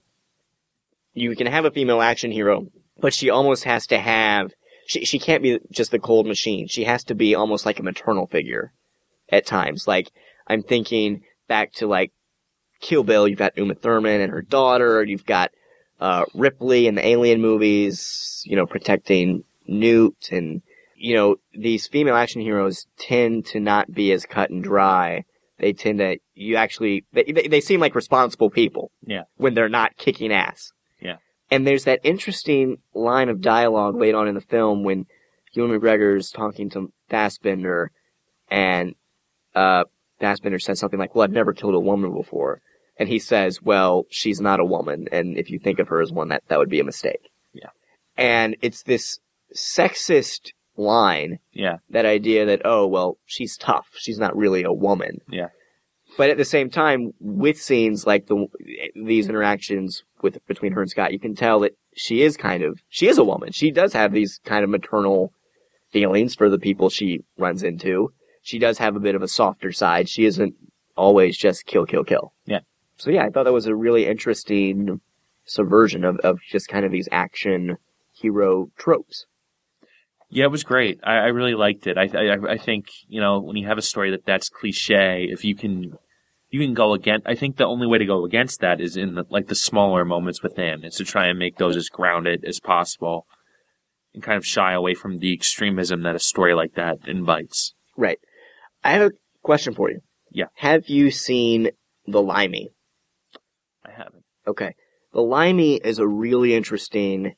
you 1.17 1.35
can 1.35 1.47
have 1.47 1.65
a 1.65 1.71
female 1.71 2.01
action 2.01 2.31
hero, 2.31 2.67
but 2.99 3.15
she 3.15 3.31
almost 3.31 3.65
has 3.65 3.87
to 3.89 3.99
have 3.99 4.53
she 4.87 5.05
she 5.05 5.19
can't 5.19 5.43
be 5.43 5.59
just 5.73 5.91
the 5.91 5.99
cold 5.99 6.27
machine. 6.27 6.69
She 6.69 6.85
has 6.85 7.03
to 7.05 7.15
be 7.15 7.35
almost 7.35 7.67
like 7.67 7.81
a 7.81 7.83
maternal 7.83 8.27
figure 8.27 8.73
at 9.31 9.47
times. 9.47 9.89
Like 9.89 10.11
I'm 10.47 10.63
thinking 10.63 11.23
back 11.49 11.73
to 11.75 11.87
like 11.87 12.13
Kill 12.81 13.03
Bill. 13.03 13.27
You've 13.27 13.39
got 13.39 13.57
Uma 13.57 13.75
Thurman 13.75 14.21
and 14.21 14.33
her 14.33 14.43
daughter. 14.43 15.03
You've 15.03 15.27
got 15.27 15.51
uh, 16.01 16.25
Ripley 16.35 16.87
in 16.87 16.95
the 16.95 17.07
Alien 17.07 17.41
movies, 17.41 18.43
you 18.45 18.57
know, 18.57 18.67
protecting 18.67 19.45
Newt 19.67 20.29
and, 20.31 20.63
you 20.95 21.15
know, 21.15 21.37
these 21.53 21.87
female 21.87 22.15
action 22.15 22.41
heroes 22.41 22.87
tend 22.99 23.47
to 23.47 23.61
not 23.61 23.93
be 23.93 24.13
as 24.13 24.27
cut 24.27 24.51
and 24.51 24.63
dry. 24.63 25.25
They 25.59 25.73
tend 25.73 25.99
to, 25.99 26.19
you 26.35 26.57
actually, 26.57 27.05
they, 27.13 27.25
they, 27.25 27.49
they 27.49 27.61
seem 27.61 27.81
like 27.81 27.95
responsible 27.95 28.51
people. 28.51 28.91
Yeah. 29.07 29.23
When 29.37 29.55
they're 29.55 29.69
not 29.69 29.97
kicking 29.97 30.33
ass. 30.33 30.73
And 31.51 31.67
there's 31.67 31.85
that 31.85 32.01
interesting 32.03 32.79
line 32.95 33.29
of 33.29 33.41
dialogue 33.41 33.97
late 33.97 34.15
on 34.15 34.29
in 34.29 34.35
the 34.35 34.41
film 34.41 34.83
when 34.83 35.07
Ewan 35.53 35.71
McGregor's 35.71 36.31
talking 36.31 36.69
to 36.71 36.93
Fassbender 37.09 37.91
and, 38.49 38.95
uh, 39.55 39.85
Fassbender 40.19 40.59
says 40.59 40.79
something 40.79 40.99
like, 40.99 41.15
well, 41.15 41.25
I've 41.25 41.31
never 41.31 41.53
killed 41.53 41.75
a 41.75 41.81
woman 41.81 42.13
before. 42.15 42.63
And 42.99 43.09
he 43.09 43.19
says, 43.19 43.61
well, 43.63 44.07
she's 44.09 44.41
not 44.41 44.61
a 44.61 44.65
woman. 44.65 45.07
And 45.13 45.37
if 45.37 45.51
you 45.51 45.59
think 45.59 45.79
of 45.79 45.89
her 45.89 46.01
as 46.01 46.11
one, 46.11 46.29
that, 46.29 46.43
that 46.49 46.59
would 46.59 46.71
be 46.71 46.81
a 46.81 46.85
mistake. 46.85 47.31
Yeah. 47.53 47.71
And 48.17 48.57
it's 48.63 48.83
this 48.83 49.19
sexist 49.55 50.53
line, 50.77 51.39
Yeah, 51.53 51.77
that 51.91 52.07
idea 52.07 52.47
that, 52.47 52.63
oh, 52.65 52.87
well, 52.87 53.19
she's 53.25 53.57
tough. 53.57 53.89
She's 53.95 54.19
not 54.19 54.37
really 54.37 54.63
a 54.63 54.73
woman. 54.73 55.21
Yeah. 55.29 55.49
But 56.17 56.31
at 56.31 56.37
the 56.37 56.45
same 56.45 56.71
time, 56.71 57.13
with 57.21 57.61
scenes 57.61 58.07
like 58.07 58.27
the, 58.27 58.47
these 58.95 59.29
interactions 59.29 60.05
with, 60.23 60.45
between 60.47 60.73
her 60.73 60.81
and 60.81 60.91
Scott, 60.91 61.13
you 61.13 61.19
can 61.19 61.35
tell 61.35 61.61
that 61.61 61.77
she 61.95 62.23
is 62.23 62.37
kind 62.37 62.63
of, 62.63 62.81
she 62.89 63.09
is 63.09 63.19
a 63.19 63.25
woman. 63.25 63.53
She 63.53 63.71
does 63.71 63.93
have 63.93 64.13
these 64.13 64.41
kind 64.45 64.65
of 64.65 64.71
maternal 64.71 65.33
feelings 65.91 66.35
for 66.35 66.49
the 66.49 66.59
people 66.59 66.91
she 66.91 67.21
runs 67.39 67.63
into. 67.63 68.13
She 68.43 68.59
does 68.59 68.79
have 68.79 68.97
a 68.97 69.01
bit 69.01 69.15
of 69.15 69.23
a 69.23 69.29
softer 69.29 69.73
side. 69.73 70.09
She 70.09 70.25
isn't 70.25 70.55
always 70.97 71.37
just 71.37 71.67
kill, 71.67 71.87
kill, 71.87 72.05
kill. 72.05 72.33
Yeah. 72.45 72.61
So 72.97 73.11
yeah, 73.11 73.25
I 73.25 73.31
thought 73.31 73.45
that 73.45 73.53
was 73.53 73.67
a 73.67 73.75
really 73.75 74.07
interesting 74.07 75.01
subversion 75.45 76.05
of, 76.05 76.19
of 76.21 76.41
just 76.49 76.69
kind 76.69 76.85
of 76.85 76.93
these 76.93 77.09
action 77.13 77.79
hero 78.13 78.71
tropes. 78.77 79.27
Yeah, 80.29 80.45
it 80.45 80.51
was 80.51 80.65
great. 80.65 80.99
I, 81.05 81.15
I 81.17 81.27
really 81.27 81.55
liked 81.55 81.87
it. 81.87 81.97
I, 81.97 82.09
I 82.13 82.53
I 82.53 82.59
think 82.59 82.87
you 83.09 83.21
know 83.21 83.39
when 83.39 83.57
you 83.57 83.67
have 83.67 83.79
a 83.79 83.83
story 83.83 84.11
that 84.11 84.27
that's 84.27 84.49
cliche, 84.49 85.29
if 85.31 85.45
you 85.45 85.55
can 85.55 85.99
you 86.51 86.61
can 86.61 86.75
go 86.75 86.95
against. 86.95 87.27
I 87.27 87.35
think 87.35 87.57
the 87.57 87.67
only 87.67 87.87
way 87.87 87.99
to 87.99 88.07
go 88.07 88.25
against 88.25 88.61
that 88.61 88.81
is 88.81 88.97
in 88.97 89.15
the, 89.15 89.25
like 89.31 89.49
the 89.49 89.55
smaller 89.55 90.05
moments 90.05 90.43
within, 90.43 90.85
is 90.85 90.95
to 90.97 91.05
try 91.05 91.27
and 91.27 91.39
make 91.39 91.57
those 91.59 91.77
as 91.77 91.89
grounded 91.89 92.45
as 92.45 92.61
possible, 92.61 93.27
and 94.15 94.23
kind 94.23 94.37
of 94.37 94.47
shy 94.47 94.73
away 94.73 94.95
from 94.95 95.19
the 95.19 95.33
extremism 95.33 96.03
that 96.03 96.15
a 96.15 96.21
story 96.21 96.55
like 96.55 96.75
that 96.75 96.99
invites. 97.07 97.75
Right. 97.97 98.19
I 98.85 98.93
have 98.93 99.03
a 99.03 99.11
question 99.43 99.75
for 99.75 99.91
you. 99.91 100.01
Yeah. 100.31 100.47
Have 100.55 100.89
you 100.89 101.11
seen 101.11 101.71
The 102.07 102.23
Limey? 102.23 102.71
I 103.85 103.91
haven't. 103.91 104.25
Okay. 104.47 104.75
The 105.13 105.23
Limey 105.23 105.77
is 105.77 105.99
a 105.99 106.07
really 106.07 106.55
interesting 106.55 107.35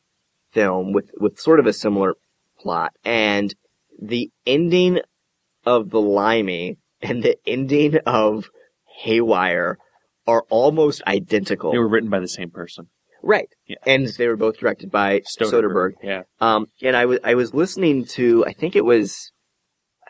film 0.52 0.92
with, 0.92 1.10
with 1.18 1.38
sort 1.38 1.60
of 1.60 1.66
a 1.66 1.72
similar 1.72 2.14
plot. 2.58 2.92
And 3.04 3.54
the 4.00 4.30
ending 4.46 5.00
of 5.64 5.90
The 5.90 6.00
Limey 6.00 6.78
and 7.00 7.22
the 7.22 7.36
ending 7.46 7.98
of 8.06 8.50
Haywire 9.02 9.78
are 10.26 10.44
almost 10.50 11.02
identical. 11.06 11.72
They 11.72 11.78
were 11.78 11.88
written 11.88 12.10
by 12.10 12.20
the 12.20 12.28
same 12.28 12.50
person, 12.50 12.88
right. 13.22 13.48
Yeah. 13.66 13.76
And 13.86 14.06
they 14.18 14.26
were 14.28 14.36
both 14.36 14.58
directed 14.58 14.90
by 14.90 15.20
Soderbergh. 15.20 15.92
Yeah, 16.02 16.22
Um, 16.40 16.66
and 16.82 16.96
I 16.96 17.06
was 17.06 17.18
I 17.24 17.34
was 17.34 17.54
listening 17.54 18.04
to 18.16 18.44
I 18.46 18.52
think 18.52 18.76
it 18.76 18.84
was 18.84 19.32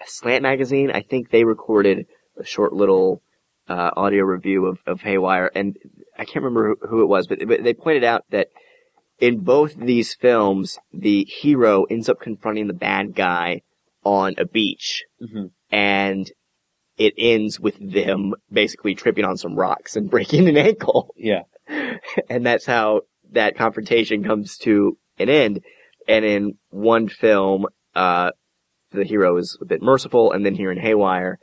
Slant 0.07 0.43
Magazine. 0.43 0.91
I 0.91 1.03
think 1.03 1.31
they 1.31 1.45
recorded 1.45 2.07
a 2.39 2.45
short 2.45 2.73
little 2.73 3.23
uh, 3.69 3.91
audio 3.97 4.25
review 4.25 4.67
of, 4.67 4.79
of 4.87 5.01
Haywire, 5.03 5.51
and 5.55 5.77
I 6.17 6.25
can't 6.25 6.45
remember 6.45 6.77
who, 6.81 6.89
who 6.89 7.03
it 7.03 7.07
was, 7.07 7.27
but, 7.27 7.39
but 7.47 7.63
they 7.63 7.75
pointed 7.75 8.05
out 8.05 8.25
that 8.31 8.49
in 9.19 9.41
both 9.41 9.75
these 9.77 10.15
films, 10.15 10.79
the 10.93 11.25
hero 11.25 11.85
ends 11.85 12.09
up 12.09 12.21
confronting 12.21 12.67
the 12.69 12.73
bad 12.73 13.15
guy 13.15 13.61
on 14.05 14.35
a 14.39 14.47
beach, 14.47 15.05
Mhm. 15.21 15.51
and 15.71 16.31
it 16.99 17.15
ends 17.17 17.59
with 17.61 17.77
them 17.81 18.35
basically 18.53 18.95
tripping 18.95 19.25
on 19.25 19.37
some 19.37 19.55
rocks 19.55 19.97
and 19.97 20.11
breaking 20.11 20.49
an 20.49 20.57
ankle 20.57 21.15
yeah, 21.17 21.43
and 22.31 22.45
that's 22.45 22.67
how 22.67 23.03
that 23.33 23.57
confrontation 23.57 24.25
comes 24.25 24.57
to 24.59 24.97
an 25.19 25.29
end. 25.29 25.61
And 26.07 26.25
in 26.25 26.55
one 26.71 27.09
film, 27.09 27.67
uh, 27.95 28.31
the 28.91 29.05
hero 29.05 29.37
is 29.37 29.59
a 29.61 29.67
bit 29.67 29.83
merciful, 29.83 30.33
and 30.33 30.45
then 30.45 30.55
here 30.55 30.73
in 30.73 30.79
Haywire, 30.79 31.39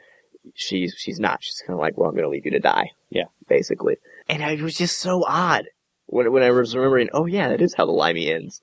she's 0.55 0.95
she's 0.97 1.19
not. 1.19 1.43
She's 1.43 1.61
kind 1.65 1.75
of 1.75 1.79
like, 1.79 1.97
"Well, 1.97 2.09
I'm 2.09 2.15
going 2.15 2.23
to 2.23 2.29
leave 2.29 2.45
you 2.45 2.51
to 2.51 2.59
die." 2.59 2.91
Yeah. 3.09 3.25
basically. 3.47 3.97
And 4.27 4.41
it 4.41 4.61
was 4.61 4.75
just 4.75 4.99
so 4.99 5.23
odd 5.27 5.65
when 6.07 6.31
when 6.31 6.43
I 6.43 6.51
was 6.51 6.75
remembering. 6.75 7.09
Oh 7.13 7.25
yeah, 7.27 7.49
that 7.49 7.61
is 7.61 7.75
how 7.75 7.85
the 7.85 7.91
Limey 7.91 8.31
ends. 8.31 8.61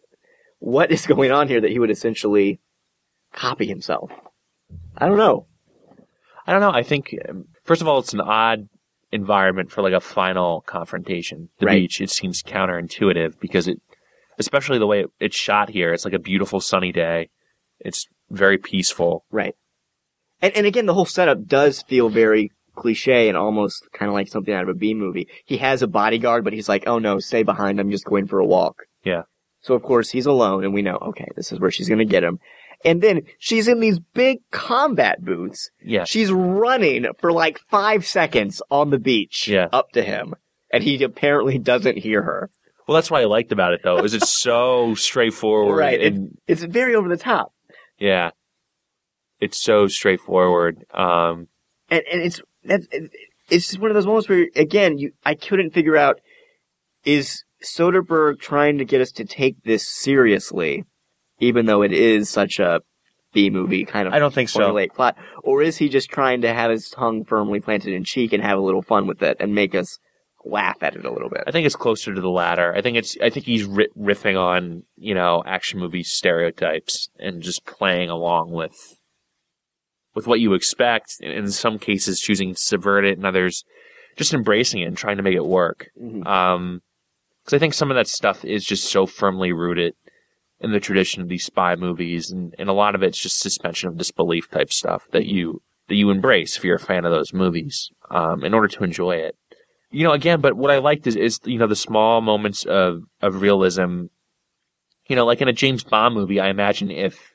What 0.58 0.90
is 0.90 1.06
going 1.06 1.30
on 1.30 1.48
here 1.48 1.60
that 1.60 1.70
he 1.70 1.78
would 1.78 1.90
essentially 1.90 2.60
copy 3.32 3.66
himself? 3.66 4.10
I 4.96 5.06
don't 5.06 5.18
know. 5.18 5.46
I 6.46 6.52
don't 6.52 6.60
know. 6.60 6.70
I 6.72 6.82
think 6.82 7.14
um, 7.28 7.44
first 7.64 7.82
of 7.82 7.88
all, 7.88 7.98
it's 7.98 8.12
an 8.14 8.20
odd 8.20 8.68
environment 9.12 9.70
for 9.70 9.82
like 9.82 9.92
a 9.92 10.00
final 10.00 10.62
confrontation. 10.62 11.50
The 11.58 11.66
Right. 11.66 11.80
beach. 11.82 12.00
It 12.00 12.10
seems 12.10 12.42
counterintuitive 12.42 13.38
because 13.40 13.68
it, 13.68 13.80
especially 14.38 14.78
the 14.78 14.86
way 14.86 15.00
it, 15.00 15.10
it's 15.20 15.36
shot 15.36 15.70
here. 15.70 15.92
It's 15.92 16.04
like 16.04 16.14
a 16.14 16.18
beautiful 16.18 16.60
sunny 16.60 16.92
day. 16.92 17.28
It's 17.80 18.06
very 18.30 18.58
peaceful. 18.58 19.24
Right. 19.30 19.54
And 20.40 20.56
and 20.56 20.66
again, 20.66 20.86
the 20.86 20.94
whole 20.94 21.04
setup 21.06 21.46
does 21.46 21.82
feel 21.82 22.08
very 22.08 22.50
cliche 22.74 23.28
and 23.28 23.36
almost 23.36 23.86
kind 23.92 24.08
of 24.08 24.14
like 24.14 24.28
something 24.28 24.54
out 24.54 24.62
of 24.62 24.68
a 24.70 24.74
B 24.74 24.94
movie. 24.94 25.28
He 25.44 25.58
has 25.58 25.82
a 25.82 25.86
bodyguard, 25.86 26.42
but 26.42 26.54
he's 26.54 26.68
like, 26.68 26.84
oh 26.86 26.98
no, 26.98 27.18
stay 27.18 27.42
behind. 27.42 27.78
I'm 27.78 27.90
just 27.90 28.06
going 28.06 28.26
for 28.26 28.38
a 28.38 28.46
walk. 28.46 28.76
Yeah. 29.04 29.22
So 29.60 29.74
of 29.74 29.82
course 29.82 30.10
he's 30.10 30.26
alone 30.26 30.64
and 30.64 30.72
we 30.74 30.82
know, 30.82 30.96
okay, 30.96 31.28
this 31.36 31.52
is 31.52 31.60
where 31.60 31.70
she's 31.70 31.88
going 31.88 31.98
to 31.98 32.04
get 32.06 32.24
him. 32.24 32.38
And 32.84 33.00
then 33.00 33.22
she's 33.38 33.68
in 33.68 33.80
these 33.80 33.98
big 34.00 34.38
combat 34.50 35.24
boots. 35.24 35.70
Yeah. 35.84 36.04
She's 36.04 36.32
running 36.32 37.06
for 37.20 37.32
like 37.32 37.60
five 37.70 38.04
seconds 38.06 38.60
on 38.70 38.90
the 38.90 38.98
beach 38.98 39.46
Yeah. 39.48 39.68
up 39.72 39.90
to 39.92 40.02
him. 40.02 40.34
And 40.72 40.82
he 40.82 41.02
apparently 41.02 41.58
doesn't 41.58 41.98
hear 41.98 42.22
her. 42.22 42.50
Well, 42.88 42.96
that's 42.96 43.10
what 43.10 43.20
I 43.20 43.26
liked 43.26 43.52
about 43.52 43.72
it 43.74 43.82
though, 43.84 43.98
is 43.98 44.14
it's 44.14 44.28
so 44.30 44.94
straightforward 44.96 45.78
Right. 45.78 46.00
It- 46.00 46.12
and 46.14 46.38
it's 46.48 46.64
very 46.64 46.94
over 46.94 47.08
the 47.08 47.16
top. 47.16 47.52
yeah. 47.98 48.30
It's 49.40 49.60
so 49.60 49.86
straightforward. 49.88 50.84
Um 50.94 51.48
and 51.90 52.02
and 52.10 52.22
it's 52.22 52.40
that's 52.64 52.86
it's 53.50 53.66
just 53.68 53.78
one 53.80 53.90
of 53.90 53.94
those 53.94 54.06
moments 54.06 54.28
where 54.28 54.46
again 54.54 54.98
you 54.98 55.12
I 55.24 55.34
couldn't 55.34 55.72
figure 55.74 55.96
out 55.96 56.20
is 57.04 57.44
Soderbergh 57.64 58.38
trying 58.40 58.78
to 58.78 58.84
get 58.84 59.00
us 59.00 59.10
to 59.12 59.24
take 59.24 59.62
this 59.64 59.86
seriously, 59.86 60.84
even 61.42 61.66
though 61.66 61.82
it 61.82 61.92
is 61.92 62.30
such 62.30 62.58
a 62.60 62.80
B 63.34 63.50
movie 63.50 63.84
kind 63.84 64.06
of 64.06 64.14
I 64.14 64.18
don't 64.18 64.32
think 64.32 64.48
so. 64.48 64.60
formulaic 64.60 64.94
plot, 64.94 65.16
or 65.42 65.62
is 65.62 65.76
he 65.78 65.88
just 65.88 66.08
trying 66.10 66.42
to 66.42 66.52
have 66.54 66.70
his 66.70 66.88
tongue 66.88 67.24
firmly 67.24 67.60
planted 67.60 67.92
in 67.94 68.04
cheek 68.04 68.32
and 68.32 68.42
have 68.42 68.58
a 68.58 68.62
little 68.62 68.82
fun 68.82 69.06
with 69.06 69.22
it 69.22 69.36
and 69.40 69.54
make 69.54 69.74
us 69.74 69.98
laugh 70.44 70.76
at 70.82 70.96
it 70.96 71.04
a 71.04 71.10
little 71.10 71.28
bit? 71.30 71.42
I 71.46 71.50
think 71.50 71.66
it's 71.66 71.76
closer 71.76 72.14
to 72.14 72.20
the 72.20 72.28
latter. 72.30 72.74
I 72.74 72.80
think 72.82 72.96
it's. 72.96 73.16
I 73.22 73.30
think 73.30 73.46
he's 73.46 73.64
ri- 73.64 73.88
riffing 73.98 74.38
on 74.38 74.84
you 74.96 75.14
know 75.14 75.42
action 75.46 75.80
movie 75.80 76.02
stereotypes 76.04 77.08
and 77.18 77.42
just 77.42 77.64
playing 77.66 78.10
along 78.10 78.52
with 78.52 78.76
with 80.14 80.26
what 80.26 80.40
you 80.40 80.52
expect. 80.54 81.16
In 81.20 81.50
some 81.50 81.78
cases, 81.78 82.20
choosing 82.20 82.54
to 82.54 82.60
subvert 82.60 83.04
it, 83.04 83.16
and 83.16 83.26
others 83.26 83.64
just 84.18 84.34
embracing 84.34 84.82
it 84.82 84.86
and 84.86 84.96
trying 84.96 85.16
to 85.16 85.22
make 85.22 85.34
it 85.36 85.46
work. 85.46 85.88
Mhm. 86.00 86.26
Um, 86.26 86.82
because 87.42 87.54
I 87.56 87.58
think 87.58 87.72
some 87.74 87.90
of 87.90 87.96
that 87.96 88.06
stuff 88.06 88.44
is 88.44 88.64
just 88.64 88.84
so 88.84 89.04
firmly 89.06 89.52
rooted 89.52 89.94
in 90.62 90.72
the 90.72 90.80
tradition 90.80 91.22
of 91.22 91.28
these 91.28 91.44
spy 91.44 91.74
movies, 91.74 92.30
and, 92.30 92.54
and 92.58 92.68
a 92.68 92.72
lot 92.72 92.94
of 92.94 93.02
it's 93.02 93.20
just 93.20 93.40
suspension 93.40 93.88
of 93.88 93.98
disbelief 93.98 94.50
type 94.50 94.72
stuff 94.72 95.08
that 95.10 95.26
you 95.26 95.60
that 95.88 95.96
you 95.96 96.10
embrace 96.10 96.56
if 96.56 96.64
you're 96.64 96.76
a 96.76 96.80
fan 96.80 97.04
of 97.04 97.10
those 97.10 97.32
movies, 97.32 97.90
um, 98.10 98.44
in 98.44 98.54
order 98.54 98.68
to 98.68 98.84
enjoy 98.84 99.16
it. 99.16 99.36
You 99.90 100.04
know, 100.04 100.12
again, 100.12 100.40
but 100.40 100.54
what 100.54 100.70
I 100.70 100.78
liked 100.78 101.06
is, 101.06 101.16
is 101.16 101.40
you 101.44 101.58
know 101.58 101.66
the 101.66 101.76
small 101.76 102.20
moments 102.20 102.64
of 102.64 103.02
of 103.20 103.42
realism. 103.42 104.04
You 105.08 105.16
know, 105.16 105.26
like 105.26 105.42
in 105.42 105.48
a 105.48 105.52
James 105.52 105.82
Bond 105.82 106.14
movie, 106.14 106.40
I 106.40 106.48
imagine 106.48 106.90
if 106.90 107.34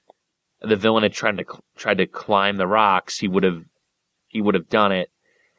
the 0.62 0.78
villain 0.78 1.04
had 1.04 1.14
tried 1.14 1.38
to 1.38 1.46
tried 1.76 1.98
to 1.98 2.08
climb 2.08 2.58
the 2.58 2.66
rocks, 2.66 3.20
he 3.20 3.28
would 3.28 3.44
have 3.44 3.64
he 4.28 4.42
would 4.42 4.56
have 4.56 4.70
done 4.70 4.92
it. 4.92 5.10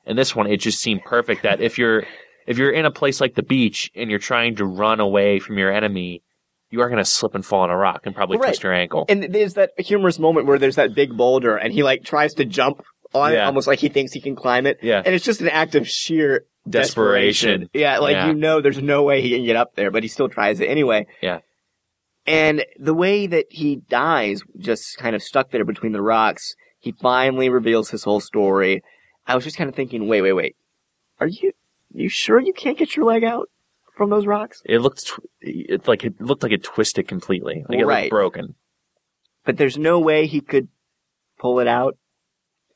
And 0.07 0.19
this 0.19 0.35
one, 0.35 0.47
it 0.47 0.57
just 0.57 0.81
seemed 0.81 1.05
perfect 1.05 1.43
that 1.43 1.61
if 1.61 1.77
you're 1.77 2.05
if 2.47 2.57
you're 2.57 2.73
in 2.73 2.87
a 2.87 2.91
place 2.91 3.21
like 3.21 3.35
the 3.35 3.43
beach 3.43 3.91
and 3.95 4.09
you're 4.09 4.19
trying 4.19 4.57
to 4.57 4.65
run 4.65 5.01
away 5.01 5.39
from 5.39 5.59
your 5.59 5.71
enemy, 5.71 6.23
you 6.71 6.81
are 6.83 6.89
going 6.89 6.99
to 6.99 7.05
slip 7.05 7.35
and 7.35 7.45
fall 7.45 7.61
on 7.63 7.71
a 7.71 7.77
rock 7.77 8.03
and 8.05 8.15
probably 8.15 8.37
Right. 8.39 8.49
twist 8.49 8.63
your 8.63 8.73
ankle. 8.75 9.07
And 9.09 9.23
there's 9.33 9.55
that 9.55 9.71
humorous 9.79 10.19
moment 10.19 10.47
where 10.47 10.59
there's 10.59 10.77
that 10.77 10.95
big 10.95 11.17
boulder 11.17 11.57
and 11.57 11.73
he 11.73 11.83
like 11.83 12.05
tries 12.05 12.35
to 12.35 12.45
jump 12.45 12.83
on 13.15 13.33
it, 13.33 13.39
almost 13.39 13.67
like 13.67 13.79
he 13.79 13.89
thinks 13.89 14.13
he 14.13 14.21
can 14.21 14.37
climb 14.37 14.67
it. 14.67 14.79
Yeah. 14.83 15.03
And 15.05 15.15
it's 15.15 15.25
just 15.25 15.41
an 15.41 15.49
act 15.49 15.75
of 15.75 15.89
sheer 15.89 16.45
desperation. 16.69 17.61
Desperation. 17.61 17.71
Yeah, 17.73 17.99
like 17.99 18.15
Yeah. 18.15 18.27
you 18.29 18.35
know 18.35 18.61
there's 18.61 18.83
no 18.83 19.03
way 19.03 19.23
he 19.23 19.31
can 19.31 19.45
get 19.47 19.57
up 19.57 19.75
there, 19.77 19.91
but 19.91 20.03
he 20.03 20.09
still 20.09 20.29
tries 20.29 20.61
it 20.61 20.67
anyway. 20.67 21.07
Yeah. 21.23 21.39
And 22.27 22.67
the 22.79 22.93
way 22.93 23.27
that 23.27 23.47
he 23.49 23.77
dies, 23.89 24.43
just 24.59 24.99
kind 24.99 25.17
of 25.17 25.23
stuck 25.23 25.51
there 25.51 25.65
between 25.65 25.93
the 25.93 26.03
rocks, 26.03 26.55
he 26.79 26.93
finally 26.93 27.49
reveals 27.49 27.89
his 27.91 28.05
whole 28.05 28.21
story. 28.21 28.83
I 29.27 29.35
was 29.35 29.45
just 29.45 29.57
kind 29.57 29.71
of 29.71 29.75
thinking, 29.75 30.07
wait, 30.09 30.21
wait, 30.21 30.35
wait. 30.35 30.57
Are 31.21 31.27
you, 31.27 31.53
you 31.95 32.11
sure 32.11 32.39
you 32.39 32.53
can't 32.53 32.77
get 32.77 32.95
your 32.97 33.07
leg 33.07 33.25
out 33.25 33.49
from 33.99 34.09
those 34.09 34.27
rocks? 34.27 34.63
It 34.65 34.79
looked 34.79 35.07
tw- 35.09 35.21
it 35.43 35.87
like 35.87 36.05
it 36.05 36.19
looked 36.21 36.43
like 36.43 36.53
it 36.53 36.63
twisted 36.65 37.07
completely. 37.07 37.65
Like 37.69 37.81
it 37.81 37.85
Right. 37.85 38.03
looked 38.05 38.11
broken. 38.11 38.55
But 39.45 39.59
there's 39.59 39.77
no 39.77 40.01
way 40.01 40.27
he 40.27 40.41
could 40.41 40.69
pull 41.39 41.61
it 41.61 41.69
out. 41.69 41.99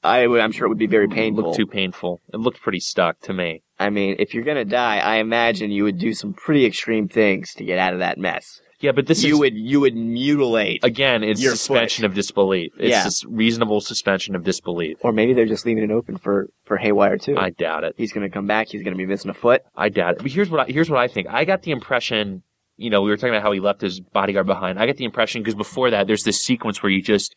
I 0.04 0.26
would, 0.26 0.40
I'm 0.40 0.50
sure 0.52 0.66
it 0.66 0.68
would 0.68 0.78
be 0.78 0.86
very 0.88 1.04
It 1.04 1.10
painful. 1.12 1.44
looked 1.44 1.56
too 1.56 1.66
painful. 1.66 2.20
It 2.34 2.38
looked 2.38 2.60
pretty 2.60 2.80
stuck 2.80 3.20
to 3.20 3.32
me. 3.32 3.62
I 3.78 3.88
mean, 3.90 4.16
if 4.18 4.34
you're 4.34 4.42
gonna 4.44 4.64
die, 4.64 4.98
I 4.98 5.16
imagine 5.16 5.70
you 5.70 5.84
would 5.84 5.98
do 5.98 6.12
some 6.12 6.34
pretty 6.34 6.66
extreme 6.66 7.08
things 7.08 7.54
to 7.54 7.64
get 7.64 7.78
out 7.78 7.92
of 7.94 8.00
that 8.00 8.18
mess. 8.18 8.60
Yeah, 8.82 8.92
but 8.92 9.06
this 9.06 9.22
you 9.22 9.34
is 9.34 9.38
would, 9.38 9.54
you 9.56 9.80
would 9.80 9.94
mutilate. 9.94 10.84
again, 10.84 11.22
it's 11.22 11.40
suspension 11.42 12.02
foot. 12.02 12.06
of 12.10 12.14
disbelief. 12.14 12.72
It's 12.78 12.90
Yeah. 12.90 13.04
this 13.04 13.24
reasonable 13.24 13.80
suspension 13.80 14.34
of 14.34 14.44
disbelief. 14.44 14.98
or 15.02 15.12
maybe 15.12 15.32
they're 15.34 15.46
just 15.46 15.64
leaving 15.64 15.84
it 15.84 15.90
open 15.90 16.18
for, 16.18 16.48
for 16.64 16.76
Haywire 16.76 17.16
too. 17.16 17.36
I 17.38 17.50
doubt 17.50 17.84
it. 17.84 17.94
He's 17.96 18.12
gonna 18.12 18.28
come 18.28 18.46
back, 18.46 18.68
he's 18.68 18.82
gonna 18.82 18.96
be 18.96 19.06
missing 19.06 19.30
a 19.30 19.34
foot. 19.34 19.62
I 19.76 19.88
doubt 19.88 20.14
it. 20.16 20.22
But 20.22 20.30
here's 20.32 20.50
what 20.50 20.68
I, 20.68 20.72
here's 20.72 20.90
what 20.90 20.98
I 20.98 21.08
think. 21.08 21.28
I 21.30 21.44
got 21.44 21.62
the 21.62 21.70
impression, 21.70 22.42
you 22.76 22.90
know, 22.90 23.02
we 23.02 23.10
were 23.10 23.16
talking 23.16 23.30
about 23.34 23.42
how 23.42 23.52
he 23.52 23.60
left 23.60 23.80
his 23.80 24.00
bodyguard 24.00 24.46
behind. 24.46 24.78
I 24.78 24.86
got 24.86 24.96
the 24.96 25.04
impression 25.04 25.42
because 25.42 25.54
before 25.54 25.90
that, 25.90 26.06
there's 26.06 26.24
this 26.24 26.42
sequence 26.42 26.82
where 26.82 26.90
you 26.90 27.00
just 27.02 27.34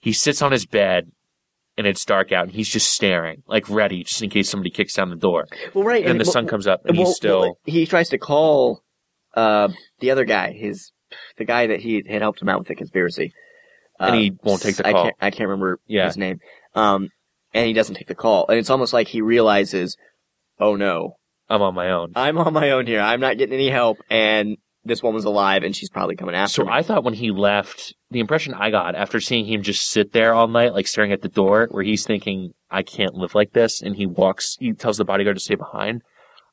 he 0.00 0.12
sits 0.12 0.42
on 0.42 0.52
his 0.52 0.66
bed 0.66 1.10
and 1.78 1.86
it's 1.86 2.04
dark 2.04 2.32
out 2.32 2.44
and 2.44 2.52
he's 2.52 2.68
just 2.68 2.90
staring, 2.92 3.42
like 3.46 3.68
ready, 3.70 4.04
just 4.04 4.20
in 4.22 4.28
case 4.28 4.50
somebody 4.50 4.68
kicks 4.68 4.92
down 4.94 5.08
the 5.08 5.16
door. 5.16 5.46
Well, 5.72 5.84
right. 5.84 6.04
And 6.04 6.20
the 6.20 6.24
sun 6.26 6.46
comes 6.46 6.66
up 6.66 6.84
and 6.84 6.96
he's 6.96 7.14
still 7.16 7.58
he 7.64 7.86
tries 7.86 8.10
to 8.10 8.18
call, 8.18 8.81
uh, 9.34 9.68
the 10.00 10.10
other 10.10 10.24
guy, 10.24 10.52
his, 10.52 10.92
the 11.36 11.44
guy 11.44 11.66
that 11.68 11.80
he 11.80 12.02
had 12.06 12.22
helped 12.22 12.40
him 12.42 12.48
out 12.48 12.58
with 12.58 12.68
the 12.68 12.74
conspiracy. 12.74 13.32
And 13.98 14.10
Uh, 14.10 14.18
he 14.18 14.32
won't 14.42 14.62
take 14.62 14.76
the 14.76 14.86
I 14.86 14.92
call. 14.92 15.04
Can't, 15.04 15.16
I 15.20 15.30
can't 15.30 15.48
remember 15.48 15.78
Yeah. 15.86 16.06
his 16.06 16.16
name. 16.16 16.38
Um, 16.74 17.08
and 17.54 17.66
he 17.66 17.72
doesn't 17.72 17.94
take 17.94 18.08
the 18.08 18.14
call. 18.14 18.46
And 18.48 18.58
it's 18.58 18.70
almost 18.70 18.92
like 18.92 19.08
he 19.08 19.20
realizes, 19.20 19.96
oh 20.58 20.76
no, 20.76 21.16
I'm 21.48 21.62
on 21.62 21.74
my 21.74 21.90
own. 21.90 22.12
I'm 22.16 22.38
on 22.38 22.52
my 22.52 22.70
own 22.70 22.86
here. 22.86 23.00
I'm 23.00 23.20
not 23.20 23.36
getting 23.36 23.54
any 23.54 23.68
help, 23.68 23.98
and 24.08 24.56
this 24.84 25.02
woman's 25.02 25.24
alive, 25.26 25.62
and 25.62 25.76
she's 25.76 25.90
probably 25.90 26.16
coming 26.16 26.34
after 26.34 26.62
me. 26.62 26.66
So 26.66 26.70
me. 26.70 26.76
I 26.78 26.82
thought 26.82 27.04
when 27.04 27.14
he 27.14 27.30
left, 27.30 27.94
the 28.10 28.20
impression 28.20 28.54
I 28.54 28.70
got 28.70 28.94
after 28.94 29.20
seeing 29.20 29.44
him 29.44 29.62
just 29.62 29.88
sit 29.88 30.12
there 30.12 30.32
all 30.34 30.48
night, 30.48 30.72
like 30.72 30.86
staring 30.86 31.12
at 31.12 31.20
the 31.22 31.28
door, 31.28 31.68
where 31.70 31.84
he's 31.84 32.06
thinking, 32.06 32.52
I 32.70 32.82
can't 32.82 33.14
live 33.14 33.34
like 33.34 33.52
this, 33.52 33.82
and 33.82 33.96
he 33.96 34.06
walks, 34.06 34.56
he 34.58 34.72
tells 34.72 34.96
the 34.96 35.04
bodyguard 35.04 35.36
to 35.36 35.40
stay 35.42 35.54
behind. 35.56 36.02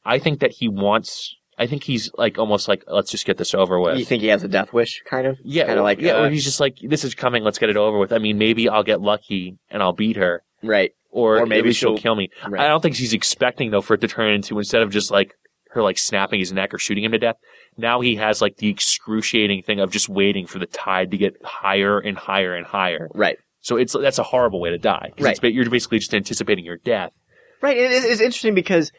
I 0.06 0.20
think 0.20 0.42
that 0.42 0.52
he 0.58 0.68
wants, 0.68 1.36
I 1.60 1.68
think 1.68 1.84
he's 1.84 2.10
like 2.18 2.38
almost 2.40 2.68
like, 2.68 2.84
let's 2.88 3.12
just 3.12 3.26
get 3.26 3.38
this 3.38 3.54
over 3.54 3.80
with. 3.80 3.98
you 4.00 4.06
think 4.06 4.22
he 4.22 4.30
has 4.30 4.44
a 4.44 4.48
death 4.48 4.72
wish, 4.74 5.02
kind 5.06 5.28
of? 5.28 5.38
yeah, 5.44 5.66
kind 5.68 5.78
of 5.80 5.84
like 5.84 6.00
yeah, 6.00 6.14
uh, 6.14 6.24
or 6.26 6.30
he's 6.30 6.44
just 6.46 6.60
like, 6.60 6.78
this 6.82 7.04
is 7.04 7.14
coming, 7.14 7.44
let's 7.44 7.60
get 7.60 7.70
it 7.70 7.78
over 7.78 7.98
with. 7.98 8.14
I 8.14 8.18
mean, 8.18 8.38
maybe 8.38 8.70
I'll 8.70 8.84
get 8.84 9.02
lucky 9.02 9.58
and 9.70 9.84
I'll 9.84 9.94
beat 9.94 10.16
her, 10.16 10.44
right, 10.64 10.92
or, 11.12 11.40
Or 11.40 11.46
maybe 11.46 11.74
she'll 11.74 11.96
she'll- 11.96 11.98
kill 12.02 12.16
me. 12.16 12.30
right. 12.48 12.62
I 12.64 12.68
don't 12.70 12.82
think 12.82 12.96
he's 12.96 13.14
expecting 13.14 13.72
though 13.72 13.82
for 13.82 13.96
it 13.96 14.02
to 14.02 14.08
turn 14.08 14.34
into 14.34 14.58
instead 14.58 14.82
of 14.82 14.90
just 14.90 15.12
like 15.12 15.34
her 15.72 15.84
like 15.84 15.98
snapping 16.00 16.40
his 16.40 16.52
neck 16.52 16.74
or 16.74 16.80
shooting 16.80 17.04
him 17.04 17.12
to 17.12 17.20
death. 17.20 17.36
Now 17.78 18.02
he 18.02 18.16
has 18.16 18.42
like 18.42 18.58
the 18.58 18.70
excruciating 18.70 19.64
thing 19.64 19.80
of 19.80 19.92
just 19.92 20.10
waiting 20.10 20.48
for 20.48 20.60
the 20.60 20.66
tide 20.66 21.12
to 21.12 21.18
get 21.18 21.36
higher 21.44 22.00
and 22.00 22.18
higher 22.18 22.56
and 22.56 22.66
higher. 22.66 23.08
right, 23.14 23.38
So 23.62 23.76
it's 23.78 23.94
that's 23.94 24.18
a 24.18 24.24
horrible 24.24 24.60
way 24.62 24.70
to 24.72 24.78
die. 24.78 25.12
Right. 25.20 25.38
you're 25.44 25.70
basically 25.70 26.00
just 26.00 26.14
anticipating 26.14 26.66
your 26.66 26.78
death. 26.78 27.12
right. 27.62 27.78
And 27.78 27.94
it's 27.94 28.22
interesting 28.22 28.56
because 28.56 28.92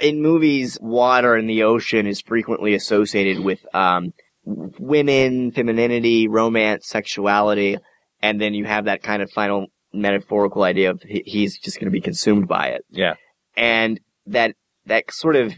in 0.00 0.22
movies, 0.22 0.78
water 0.80 1.36
in 1.36 1.46
the 1.46 1.62
ocean 1.62 2.06
is 2.06 2.20
frequently 2.20 2.74
associated 2.74 3.42
with 3.42 3.64
um, 3.74 4.12
women, 4.44 5.52
femininity, 5.52 6.28
romance, 6.28 6.88
sexuality, 6.88 7.78
and 8.22 8.40
then 8.40 8.54
you 8.54 8.64
have 8.64 8.86
that 8.86 9.02
kind 9.02 9.22
of 9.22 9.30
final 9.30 9.66
metaphorical 9.92 10.62
idea 10.62 10.90
of 10.90 11.02
he's 11.02 11.58
just 11.58 11.78
going 11.78 11.86
to 11.86 11.90
be 11.90 12.00
consumed 12.00 12.46
by 12.48 12.68
it. 12.68 12.84
Yeah. 12.90 13.14
and 13.56 14.00
that 14.26 14.54
that 14.86 15.10
sort 15.10 15.36
of 15.36 15.54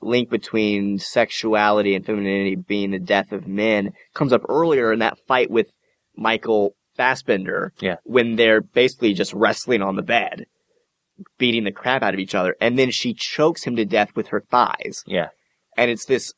link 0.00 0.30
between 0.30 0.98
sexuality 0.98 1.94
and 1.94 2.06
femininity 2.06 2.56
being 2.56 2.90
the 2.90 2.98
death 2.98 3.32
of 3.32 3.46
men 3.46 3.92
comes 4.14 4.32
up 4.32 4.42
earlier 4.48 4.92
in 4.92 5.00
that 5.00 5.18
fight 5.28 5.50
with 5.50 5.70
Michael 6.16 6.74
Fassbender. 6.96 7.72
Yeah. 7.80 7.96
When 8.04 8.36
they're 8.36 8.62
basically 8.62 9.12
just 9.12 9.32
wrestling 9.34 9.82
on 9.82 9.96
the 9.96 10.02
bed, 10.02 10.46
beating 11.38 11.64
the 11.64 11.72
crap 11.72 12.02
out 12.02 12.14
of 12.14 12.20
each 12.20 12.34
other, 12.34 12.56
and 12.60 12.78
then 12.78 12.90
she 12.90 13.14
chokes 13.14 13.64
him 13.64 13.76
to 13.76 13.84
death 13.84 14.10
with 14.16 14.28
her 14.28 14.40
thighs, 14.50 15.02
Yeah. 15.06 15.28
and 15.76 15.90
it's 15.90 16.04
this 16.04 16.32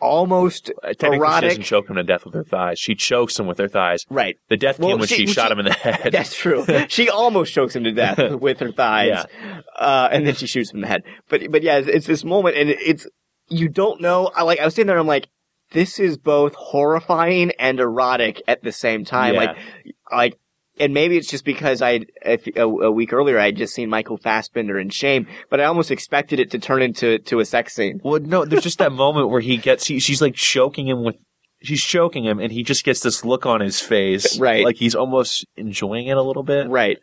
almost 0.00 0.70
Uh, 0.82 0.88
Technically, 0.88 1.10
she 1.10 1.20
erotic. 1.20 1.48
doesn't 1.50 1.62
choke 1.62 1.88
him 1.88 1.94
to 1.96 2.02
death 2.02 2.24
with 2.24 2.34
her 2.34 2.42
thighs. 2.42 2.78
She 2.80 2.94
chokes 2.96 3.38
him 3.38 3.46
with 3.46 3.58
her 3.58 3.68
thighs. 3.68 4.04
Right. 4.10 4.36
The 4.48 4.56
death 4.56 4.80
came 4.80 4.98
when 4.98 5.06
she- 5.06 5.14
she, 5.14 5.24
well, 5.26 5.34
shot 5.34 5.46
she- 5.48 5.52
him 5.52 5.58
in 5.60 5.64
the 5.66 5.72
head. 5.74 6.12
That's 6.12 6.34
true. 6.36 6.64
she 6.88 7.08
almost 7.08 7.52
chokes 7.54 7.76
him 7.76 7.84
to 7.84 7.92
death 7.92 8.18
with 8.40 8.58
her 8.58 8.72
thighs, 8.72 9.24
uh, 9.78 10.08
and 10.10 10.26
then 10.26 10.34
she 10.34 10.46
shoots 10.48 10.70
him 10.72 10.78
in 10.78 10.80
the 10.82 10.88
head. 10.88 11.02
But 11.28 11.50
but 11.52 11.62
yeah, 11.62 11.78
it's, 11.78 11.88
it's 11.88 12.06
this 12.08 12.24
moment, 12.24 12.56
and 12.56 12.70
it's 12.70 13.06
you 13.48 13.68
don't 13.68 14.00
know. 14.00 14.30
I 14.34 14.42
like 14.42 14.58
I 14.58 14.64
was 14.64 14.74
sitting 14.74 14.88
there, 14.88 14.96
and 14.96 15.02
I'm 15.02 15.06
like, 15.06 15.28
this 15.70 16.00
is 16.00 16.18
both 16.18 16.54
horrifying 16.56 17.52
and 17.60 17.78
erotic 17.78 18.42
at 18.48 18.62
the 18.64 18.72
same 18.72 19.04
time. 19.04 19.34
Yeah. 19.34 19.40
Like 19.40 19.56
like. 20.10 20.38
And 20.80 20.94
maybe 20.94 21.16
it's 21.18 21.28
just 21.28 21.44
because 21.44 21.82
I 21.82 22.00
a, 22.24 22.38
a 22.56 22.90
week 22.90 23.12
earlier 23.12 23.38
I 23.38 23.46
had 23.46 23.56
just 23.56 23.74
seen 23.74 23.90
Michael 23.90 24.16
Fassbender 24.16 24.78
in 24.78 24.88
Shame, 24.88 25.26
but 25.50 25.60
I 25.60 25.64
almost 25.64 25.90
expected 25.90 26.40
it 26.40 26.50
to 26.52 26.58
turn 26.58 26.80
into 26.82 27.18
to 27.18 27.40
a 27.40 27.44
sex 27.44 27.74
scene. 27.74 28.00
Well, 28.02 28.20
no, 28.20 28.44
there's 28.46 28.62
just 28.62 28.78
that 28.78 28.90
moment 28.92 29.28
where 29.28 29.42
he 29.42 29.58
gets, 29.58 29.86
he, 29.86 30.00
she's 30.00 30.22
like 30.22 30.34
choking 30.34 30.88
him 30.88 31.04
with, 31.04 31.16
she's 31.62 31.82
choking 31.82 32.24
him 32.24 32.38
and 32.40 32.50
he 32.50 32.62
just 32.62 32.84
gets 32.84 33.00
this 33.00 33.22
look 33.24 33.44
on 33.44 33.60
his 33.60 33.80
face. 33.80 34.38
Right. 34.38 34.64
Like 34.64 34.76
he's 34.76 34.94
almost 34.94 35.44
enjoying 35.56 36.06
it 36.06 36.16
a 36.16 36.22
little 36.22 36.42
bit. 36.42 36.68
Right. 36.70 36.98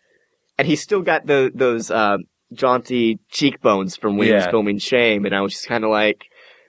And 0.58 0.68
he's 0.68 0.82
still 0.82 1.02
got 1.04 1.28
the 1.28 1.52
those 1.54 1.90
uh, 1.92 2.18
jaunty 2.52 3.20
cheekbones 3.30 3.96
from 3.96 4.18
when 4.18 4.28
he 4.28 4.34
was 4.34 4.46
Yeah. 4.46 4.52
filming 4.52 4.80
Shame, 4.80 5.26
and 5.26 5.34
I 5.36 5.42
was 5.42 5.54
just 5.54 5.68
kind 5.68 5.86
of 5.86 5.90
like, 5.90 6.26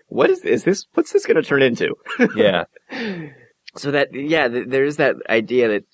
"What 0.06 0.30
is 0.30 0.44
is 0.44 0.62
this? 0.62 0.86
What's 0.94 1.12
this 1.12 1.26
going 1.26 1.36
to 1.36 1.42
turn 1.42 1.60
into?" 1.62 1.96
Yeah. 2.36 2.64
so 3.76 3.90
that 3.90 4.14
yeah, 4.14 4.46
th- 4.46 4.68
there 4.68 4.84
is 4.84 4.96
that 4.98 5.16
idea 5.28 5.66
that 5.68 5.84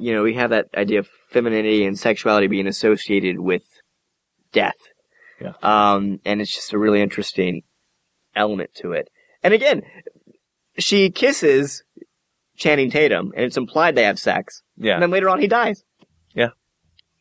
you 0.00 0.14
know 0.14 0.22
we 0.22 0.34
have 0.34 0.50
that 0.50 0.66
idea 0.76 0.98
of 1.00 1.08
femininity 1.30 1.84
and 1.84 1.98
sexuality 1.98 2.46
being 2.46 2.66
associated 2.66 3.40
with 3.40 3.62
death. 4.52 4.76
Yeah. 5.40 5.52
Um, 5.62 6.20
and 6.24 6.40
it's 6.40 6.54
just 6.54 6.72
a 6.72 6.78
really 6.78 7.00
interesting 7.00 7.62
element 8.34 8.74
to 8.76 8.92
it. 8.92 9.08
And 9.42 9.54
again, 9.54 9.82
she 10.78 11.10
kisses 11.10 11.82
Channing 12.56 12.90
Tatum, 12.90 13.32
and 13.34 13.44
it's 13.44 13.56
implied 13.56 13.94
they 13.94 14.04
have 14.04 14.18
sex. 14.18 14.62
Yeah. 14.76 14.94
And 14.94 15.02
then 15.02 15.10
later 15.10 15.28
on, 15.28 15.40
he 15.40 15.48
dies. 15.48 15.84
Yeah. 16.34 16.50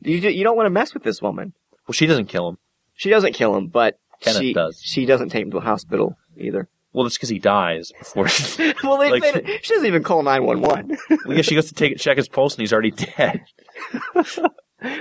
You 0.02 0.18
you 0.18 0.44
don't 0.44 0.58
want 0.58 0.66
to 0.68 0.72
mess 0.72 0.94
with 0.94 1.04
this 1.04 1.22
woman. 1.22 1.54
Well, 1.88 1.94
she 1.94 2.08
doesn't 2.08 2.28
kill 2.28 2.50
him. 2.50 2.58
She 2.94 3.10
doesn't 3.10 3.34
kill 3.34 3.56
him, 3.56 3.68
but 3.68 4.00
Kenneth 4.22 4.42
she 4.42 4.54
does. 4.54 4.82
She 4.84 5.06
doesn't 5.06 5.30
take 5.30 5.44
him 5.44 5.52
to 5.52 5.58
a 5.58 5.62
hospital 5.62 6.18
either. 6.38 6.70
Well, 6.92 7.06
it's 7.06 7.18
because 7.18 7.30
he 7.30 7.38
dies 7.40 7.92
before. 8.00 8.24
well, 8.84 8.98
they, 8.98 9.12
Like- 9.12 9.22
they- 9.46 9.60
she 9.62 9.74
doesn't 9.74 9.86
even 9.88 10.04
call 10.04 10.24
nine 10.24 10.44
one 10.44 10.62
one. 10.62 10.98
yeah, 11.28 11.42
she 11.44 11.54
goes 11.56 11.68
to 11.68 11.74
take 11.76 11.98
check 11.98 12.18
his 12.18 12.28
pulse 12.28 12.56
and 12.56 12.62
he's 12.62 12.74
already 12.74 12.92
dead. 12.92 13.44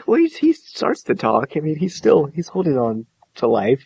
Well, 0.07 0.19
he, 0.19 0.27
he 0.27 0.53
starts 0.53 1.03
to 1.05 1.15
talk. 1.15 1.53
I 1.57 1.61
mean, 1.61 1.77
he's 1.77 1.95
still 1.95 2.27
he's 2.27 2.49
holding 2.49 2.77
on 2.77 3.07
to 3.37 3.47
life. 3.47 3.85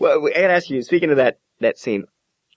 Well, 0.00 0.26
I 0.28 0.30
gotta 0.40 0.54
ask 0.54 0.70
you. 0.70 0.80
Speaking 0.82 1.10
of 1.10 1.18
that 1.18 1.40
that 1.60 1.78
scene, 1.78 2.04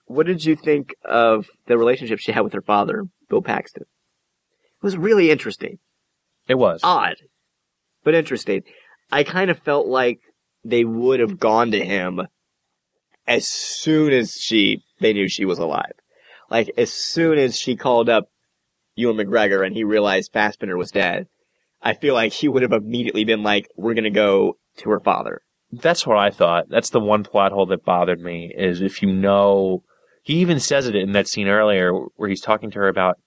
what 0.06 0.24
did 0.26 0.46
you 0.46 0.56
think 0.56 0.94
of 1.04 1.48
the 1.66 1.76
relationship 1.76 2.20
she 2.20 2.32
had 2.32 2.40
with 2.40 2.54
her 2.54 2.62
father, 2.62 3.04
Bill 3.28 3.42
Paxton? 3.42 3.82
It 3.82 4.82
was 4.82 4.96
really 4.96 5.30
interesting, 5.30 5.78
It 6.48 6.54
was. 6.54 6.80
odd, 6.82 7.16
but 8.02 8.14
interesting. 8.14 8.62
I 9.12 9.24
kind 9.24 9.50
of 9.50 9.58
felt 9.58 9.86
like 9.86 10.20
they 10.64 10.84
would 10.86 11.20
have 11.20 11.38
gone 11.38 11.72
to 11.72 11.84
him 11.84 12.22
as 13.30 13.46
soon 13.46 14.12
as 14.12 14.34
she 14.34 14.82
they 14.98 15.12
knew 15.14 15.28
she 15.28 15.44
was 15.44 15.58
alive. 15.58 15.92
Like 16.50 16.70
as 16.76 16.92
soon 16.92 17.38
as 17.38 17.56
she 17.56 17.76
called 17.76 18.08
up 18.08 18.28
Ewan 18.96 19.16
McGregor 19.16 19.64
and 19.64 19.74
he 19.74 19.84
realized 19.84 20.32
Fassbender 20.32 20.76
was 20.76 20.90
dead, 20.90 21.28
I 21.80 21.94
feel 21.94 22.12
like 22.12 22.32
he 22.32 22.48
would 22.48 22.62
have 22.62 22.72
immediately 22.72 23.24
been 23.24 23.44
like, 23.44 23.68
"We're 23.76 23.94
gonna 23.94 24.10
go 24.10 24.58
to 24.78 24.90
her 24.90 25.00
father." 25.00 25.42
That's 25.72 26.04
what 26.04 26.18
I 26.18 26.30
thought. 26.30 26.68
That's 26.68 26.90
the 26.90 26.98
one 27.00 27.22
plot 27.22 27.52
hole 27.52 27.66
that 27.66 27.84
bothered 27.84 28.20
me 28.20 28.52
is 28.54 28.82
if 28.82 29.00
you 29.00 29.12
know, 29.12 29.84
he 30.22 30.34
even 30.34 30.58
says 30.58 30.88
it 30.88 30.96
in 30.96 31.12
that 31.12 31.28
scene 31.28 31.46
earlier 31.46 31.92
where 32.16 32.28
he's 32.28 32.40
talking 32.40 32.72
to 32.72 32.80
her 32.80 32.88
about 32.88 33.18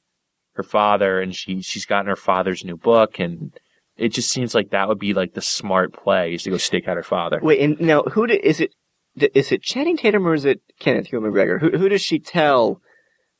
her 0.56 0.64
father 0.64 1.22
and 1.22 1.34
she, 1.34 1.62
she's 1.62 1.86
gotten 1.86 2.08
her 2.08 2.18
father's 2.18 2.66
new 2.66 2.76
book 2.76 3.18
and 3.18 3.58
it 3.98 4.10
just 4.10 4.30
seems 4.30 4.54
like 4.54 4.72
that 4.72 4.90
would 4.90 5.00
be 5.00 5.14
like 5.14 5.34
the 5.34 5.42
smart 5.42 5.94
play 5.94 6.34
is 6.34 6.44
to 6.44 6.50
go 6.50 6.58
stake 6.58 6.88
out 6.88 6.98
her 6.98 7.04
father. 7.04 7.40
Wait, 7.42 7.62
and 7.62 7.80
now 7.80 8.04
who 8.04 8.28
do, 8.28 8.34
is 8.34 8.60
it? 8.60 8.74
Is 9.16 9.52
it 9.52 9.62
Channing 9.62 9.98
Tatum 9.98 10.28
or 10.28 10.34
is 10.34 10.46
it 10.46 10.62
Kenneth 10.80 11.12
Ewan 11.12 11.32
McGregor? 11.32 11.60
Who 11.60 11.78
who 11.78 11.90
does 11.90 12.02
she 12.02 12.20
tell 12.20 12.82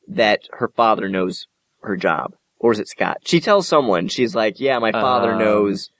that 0.06 0.42
her 0.52 0.68
father 0.68 1.08
knows 1.08 1.46
her 1.82 1.96
job, 1.96 2.34
or 2.58 2.72
is 2.72 2.78
it 2.78 2.88
Scott? 2.88 3.18
She 3.24 3.40
tells 3.40 3.66
someone. 3.66 4.08
She's 4.08 4.34
like, 4.34 4.60
"Yeah, 4.60 4.78
my 4.78 4.92
father 4.92 5.32
Um, 5.32 5.38
knows 5.40 5.90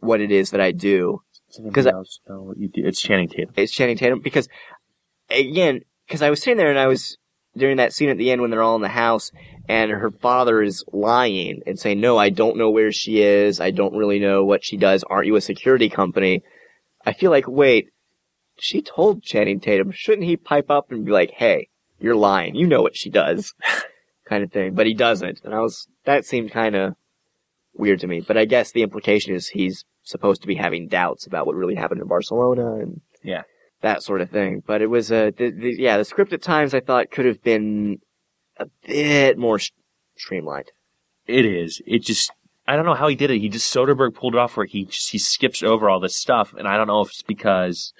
what 0.00 0.20
it 0.20 0.30
is 0.32 0.50
that 0.50 0.60
I 0.60 0.72
do." 0.72 1.20
Because 1.62 1.86
I- 1.86 1.90
knows 1.90 2.20
know 2.28 2.42
what 2.42 2.56
you 2.58 2.68
do. 2.68 2.82
It's 2.86 3.00
Channing 3.00 3.28
Tatum. 3.28 3.52
It's 3.56 3.72
Channing 3.72 3.98
Tatum 3.98 4.20
because, 4.20 4.48
again, 5.30 5.80
because 6.06 6.22
I 6.22 6.30
was 6.30 6.40
sitting 6.40 6.56
there 6.56 6.70
and 6.70 6.78
I 6.78 6.86
was 6.86 7.18
during 7.56 7.76
that 7.76 7.92
scene 7.92 8.08
at 8.08 8.16
the 8.16 8.30
end 8.30 8.40
when 8.40 8.50
they're 8.50 8.62
all 8.62 8.76
in 8.76 8.82
the 8.82 8.88
house 8.88 9.30
and 9.68 9.90
her 9.90 10.10
father 10.10 10.62
is 10.62 10.82
lying 10.90 11.60
and 11.66 11.78
saying, 11.78 12.00
"No, 12.00 12.16
I 12.16 12.30
don't 12.30 12.56
know 12.56 12.70
where 12.70 12.90
she 12.92 13.20
is. 13.20 13.60
I 13.60 13.70
don't 13.70 13.94
really 13.94 14.18
know 14.18 14.42
what 14.44 14.64
she 14.64 14.78
does. 14.78 15.04
Aren't 15.04 15.26
you 15.26 15.36
a 15.36 15.40
security 15.42 15.90
company?" 15.90 16.42
I 17.04 17.12
feel 17.12 17.30
like, 17.30 17.46
wait, 17.48 17.88
she 18.62 18.80
told 18.82 19.22
Channing 19.22 19.60
Tatum, 19.60 19.90
shouldn't 19.92 20.26
he 20.26 20.36
pipe 20.36 20.70
up 20.70 20.90
and 20.92 21.04
be 21.04 21.12
like, 21.12 21.32
"Hey, 21.32 21.68
you're 21.98 22.16
lying. 22.16 22.54
You 22.54 22.66
know 22.66 22.82
what 22.82 22.96
she 22.96 23.10
does," 23.10 23.54
kind 24.28 24.42
of 24.44 24.52
thing. 24.52 24.74
But 24.74 24.86
he 24.86 24.94
doesn't, 24.94 25.40
and 25.44 25.54
I 25.54 25.60
was 25.60 25.88
that 26.04 26.24
seemed 26.24 26.50
kind 26.52 26.74
of 26.76 26.94
weird 27.74 28.00
to 28.00 28.06
me. 28.06 28.20
But 28.20 28.36
I 28.36 28.44
guess 28.44 28.72
the 28.72 28.82
implication 28.82 29.34
is 29.34 29.48
he's 29.48 29.84
supposed 30.04 30.42
to 30.42 30.48
be 30.48 30.54
having 30.56 30.88
doubts 30.88 31.26
about 31.26 31.46
what 31.46 31.56
really 31.56 31.74
happened 31.76 32.00
in 32.00 32.08
Barcelona 32.08 32.74
and 32.76 33.00
Yeah. 33.22 33.42
that 33.82 34.02
sort 34.02 34.20
of 34.20 34.30
thing. 34.30 34.62
But 34.66 34.82
it 34.82 34.88
was 34.88 35.10
a 35.10 35.30
the, 35.30 35.50
the, 35.50 35.74
yeah, 35.78 35.96
the 35.96 36.04
script 36.04 36.32
at 36.32 36.42
times 36.42 36.74
I 36.74 36.80
thought 36.80 37.10
could 37.10 37.24
have 37.24 37.42
been 37.42 37.98
a 38.58 38.66
bit 38.86 39.38
more 39.38 39.58
sh- 39.58 39.70
streamlined. 40.16 40.70
It 41.26 41.44
is. 41.46 41.80
It 41.86 42.02
just, 42.02 42.32
I 42.66 42.74
don't 42.76 42.84
know 42.84 42.94
how 42.94 43.06
he 43.08 43.14
did 43.14 43.30
it. 43.30 43.38
He 43.40 43.48
just, 43.48 43.72
Soderbergh 43.74 44.14
pulled 44.14 44.34
it 44.34 44.38
off 44.38 44.56
where 44.56 44.66
he 44.66 44.84
just, 44.84 45.10
he 45.12 45.18
skips 45.18 45.62
over 45.62 45.88
all 45.88 46.00
this 46.00 46.16
stuff. 46.16 46.52
And 46.58 46.66
I 46.68 46.76
don't 46.76 46.88
know 46.88 47.00
if 47.00 47.08
it's 47.10 47.22
because, 47.22 47.92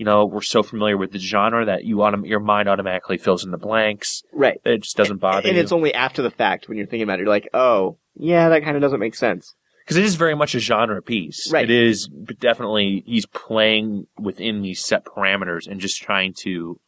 you 0.00 0.06
know, 0.06 0.24
we're 0.24 0.40
so 0.40 0.62
familiar 0.62 0.96
with 0.96 1.12
the 1.12 1.18
genre 1.18 1.66
that 1.66 1.84
you 1.84 1.96
autom- 1.96 2.26
your 2.26 2.40
mind 2.40 2.70
automatically 2.70 3.18
fills 3.18 3.44
in 3.44 3.50
the 3.50 3.58
blanks. 3.58 4.22
Right. 4.32 4.58
It 4.64 4.84
just 4.84 4.96
doesn't 4.96 5.18
bother 5.18 5.42
you. 5.42 5.48
and 5.48 5.56
you. 5.58 5.62
it's 5.62 5.72
only 5.72 5.92
after 5.92 6.22
the 6.22 6.30
fact 6.30 6.70
when 6.70 6.78
you're 6.78 6.86
thinking 6.86 7.02
about 7.02 7.18
it, 7.18 7.24
you're 7.24 7.28
like, 7.28 7.50
oh, 7.52 7.98
yeah, 8.14 8.48
that 8.48 8.64
kind 8.64 8.76
of 8.76 8.80
doesn't 8.80 8.98
make 8.98 9.14
sense. 9.14 9.54
because 9.84 9.98
it 9.98 10.04
is 10.06 10.14
very 10.14 10.34
much 10.34 10.54
a 10.54 10.58
genre 10.58 11.02
piece. 11.02 11.52
Right. 11.52 11.64
It 11.64 11.70
is 11.70 12.08
but 12.08 12.40
definitely 12.40 13.04
he's 13.04 13.26
playing 13.26 14.06
within 14.18 14.62
these 14.62 14.82
set 14.82 15.04
parameters 15.04 15.66
and 15.66 15.82
just 15.82 16.00
trying 16.00 16.32
to 16.44 16.80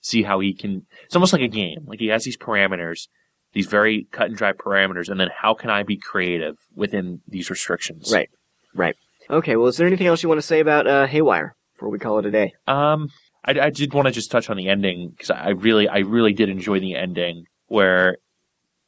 see 0.00 0.24
how 0.24 0.40
he 0.40 0.52
can. 0.52 0.86
It's 1.04 1.14
almost 1.14 1.32
like 1.32 1.42
a 1.42 1.48
game. 1.48 1.84
Like 1.86 2.00
he 2.00 2.08
has 2.08 2.24
these 2.24 2.36
parameters, 2.36 3.06
these 3.52 3.68
very 3.68 4.08
cut 4.10 4.26
and 4.26 4.36
dry 4.36 4.50
parameters, 4.50 5.08
and 5.08 5.20
then 5.20 5.28
how 5.40 5.54
can 5.54 5.70
I 5.70 5.84
be 5.84 5.96
creative 5.96 6.56
within 6.74 7.20
these 7.28 7.48
restrictions? 7.48 8.10
Right. 8.12 8.28
Right. 8.74 8.96
Okay. 9.30 9.54
Well, 9.54 9.68
is 9.68 9.76
there 9.76 9.86
anything 9.86 10.08
else 10.08 10.24
you 10.24 10.28
want 10.28 10.40
to 10.40 10.46
say 10.46 10.58
about 10.58 10.88
uh, 10.88 11.06
Haywire 11.06 11.54
before 11.76 11.90
we 11.90 11.98
call 11.98 12.18
it 12.18 12.26
a 12.26 12.30
day? 12.30 12.54
Um, 12.66 13.10
I, 13.44 13.52
I 13.60 13.70
did 13.70 13.92
want 13.92 14.06
to 14.06 14.12
just 14.12 14.30
touch 14.30 14.50
on 14.50 14.56
the 14.56 14.68
ending 14.68 15.10
because 15.10 15.30
I 15.30 15.50
really, 15.50 15.88
I 15.88 15.98
really 15.98 16.32
did 16.32 16.48
enjoy 16.48 16.80
the 16.80 16.94
ending 16.94 17.44
where 17.66 18.16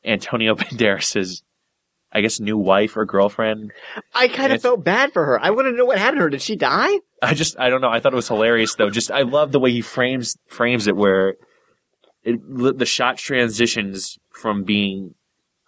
Antonio 0.05 0.55
Banderas' 0.57 1.42
I 2.11 2.22
guess 2.22 2.40
new 2.40 2.57
wife 2.57 2.96
or 2.96 3.05
girlfriend 3.05 3.70
I 4.14 4.29
kind 4.29 4.53
of 4.53 4.62
felt 4.62 4.83
bad 4.83 5.12
for 5.12 5.27
her. 5.27 5.40
I 5.40 5.51
want 5.51 5.66
to 5.66 5.72
know 5.72 5.85
what 5.85 5.98
happened 5.98 6.18
to 6.18 6.22
her. 6.22 6.31
Did 6.31 6.40
she 6.40 6.57
die? 6.57 7.01
I 7.22 7.35
just 7.35 7.59
I 7.59 7.68
don't 7.68 7.83
know. 7.83 7.90
I 7.90 8.01
thought 8.01 8.14
it 8.14 8.16
was 8.16 8.29
hilarious 8.29 8.74
though. 8.77 8.88
Just 8.88 9.11
I 9.11 9.22
love 9.22 9.53
the 9.53 9.61
way 9.61 9.70
he 9.70 9.83
frames 9.83 10.37
frames 10.46 10.87
it 10.87 10.96
where 10.96 11.35
it 12.22 12.40
the 12.79 12.87
shot 12.87 13.18
transitions 13.18 14.18
from 14.31 14.64
being 14.64 15.16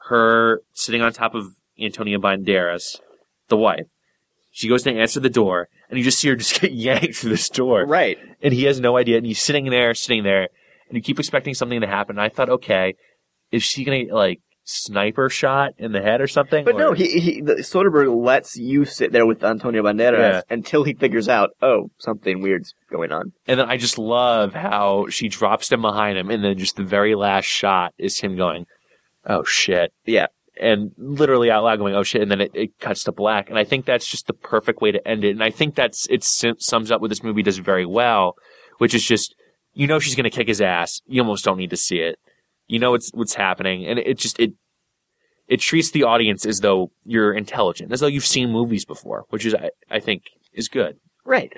her 0.09 0.62
sitting 0.72 1.02
on 1.02 1.12
top 1.12 1.35
of 1.35 1.56
Antonio 1.78 2.18
Banderas, 2.18 3.00
the 3.48 3.56
wife. 3.56 3.87
She 4.50 4.68
goes 4.68 4.83
to 4.85 4.92
answer 4.92 5.20
the 5.20 5.30
door, 5.30 5.68
and 5.90 5.98
you 5.98 6.05
just 6.05 6.18
see 6.18 6.29
her 6.29 6.37
just 6.37 6.61
get 6.61 6.72
yanked 6.72 7.16
through 7.16 7.31
this 7.31 7.48
door. 7.50 7.85
Right. 7.87 8.16
And 8.42 8.55
he 8.55 8.64
has 8.64 8.81
no 8.81 8.96
idea, 8.96 9.18
and 9.18 9.26
he's 9.26 9.40
sitting 9.42 9.68
there, 9.70 9.92
sitting 9.94 10.22
there, 10.22 10.48
and 10.88 10.96
you 10.96 11.03
keep 11.03 11.18
expecting 11.18 11.53
something 11.55 11.81
to 11.83 11.87
happen. 11.87 12.16
And 12.16 12.24
I 12.24 12.29
thought, 12.31 12.48
okay, 12.48 12.94
is 13.53 13.62
she 13.62 13.85
gonna 13.85 14.05
like 14.14 14.40
sniper 14.64 15.29
shot 15.29 15.72
in 15.79 15.92
the 15.92 16.00
head 16.00 16.20
or 16.20 16.29
something? 16.29 16.64
But 16.64 16.76
Or- 16.76 16.79
no, 16.79 16.92
he, 16.92 17.18
he 17.20 17.40
the, 17.40 17.55
Soderbergh 17.57 18.24
lets 18.24 18.57
you 18.57 18.85
sit 18.85 19.11
there 19.12 19.26
with 19.26 19.42
Antonio 19.42 19.83
Banderas 19.83 20.18
Yeah. 20.18 20.40
until 20.48 20.85
he 20.85 20.94
figures 20.94 21.29
out, 21.29 21.50
oh, 21.61 21.88
something 21.98 22.40
weird's 22.40 22.72
going 22.90 23.11
on. 23.11 23.33
And 23.48 23.59
then 23.59 23.68
I 23.68 23.76
just 23.76 23.98
love 23.98 24.55
how 24.55 25.07
she 25.11 25.29
drops 25.29 25.70
him 25.72 25.83
behind 25.83 26.18
him, 26.18 26.31
and 26.31 26.44
then 26.44 26.57
just 26.57 26.76
the 26.76 26.85
very 26.85 27.14
last 27.14 27.46
shot 27.46 27.92
is 27.98 28.20
him 28.20 28.37
going, 28.37 28.66
"Oh 29.26 29.42
shit!" 29.44 29.92
Yeah. 30.07 30.26
And 30.61 30.92
literally 30.96 31.51
out 31.51 31.64
loud 31.64 31.79
going, 31.79 31.94
"Oh 31.94 32.03
shit!" 32.03 32.23
And 32.23 32.31
then 32.31 32.40
it, 32.40 32.51
it 32.55 32.79
cuts 32.79 33.05
to 33.05 33.12
black. 33.12 33.49
And 33.49 33.59
I 33.59 33.64
think 33.64 33.87
that's 33.87 34.07
just 34.07 34.27
the 34.27 34.33
perfect 34.33 34.81
way 34.81 34.92
to 34.92 35.09
end 35.09 35.25
it. 35.25 35.31
And 35.31 35.42
I 35.42 35.51
think 35.51 35.75
that's 35.75 36.07
it 36.11 36.25
sums 36.25 36.90
up 36.90 37.01
what 37.01 37.09
this 37.09 37.23
movie 37.23 37.42
does 37.42 37.59
very 37.59 37.87
well, 37.87 38.35
which 38.79 38.94
is 38.94 39.05
just 39.05 39.35
you 39.73 39.87
know 39.87 39.99
she's 39.99 40.14
gonna 40.14 40.31
kick 40.31 40.49
his 40.49 40.61
ass. 40.61 41.01
You 41.07 41.23
almost 41.23 41.44
don't 41.44 41.59
need 41.59 41.70
to 41.70 41.77
see 41.77 41.99
it. 41.99 42.18
You 42.66 42.79
know 42.79 42.92
what's 42.92 43.11
what's 43.12 43.35
happening, 43.35 43.87
and 43.87 43.99
it 43.99 44.18
just 44.18 44.38
it 44.38 44.53
it 45.49 45.61
treats 45.61 45.90
the 45.90 46.05
audience 46.05 46.46
as 46.46 46.61
though 46.61 46.92
you're 47.05 47.33
intelligent, 47.33 47.92
as 47.92 48.01
though 48.01 48.07
you've 48.07 48.25
seen 48.27 48.51
movies 48.51 48.85
before, 48.85 49.25
which 49.31 49.44
is 49.44 49.55
I, 49.55 49.70
I 49.90 49.99
think 49.99 50.25
is 50.53 50.68
good. 50.68 50.96
Right. 51.31 51.53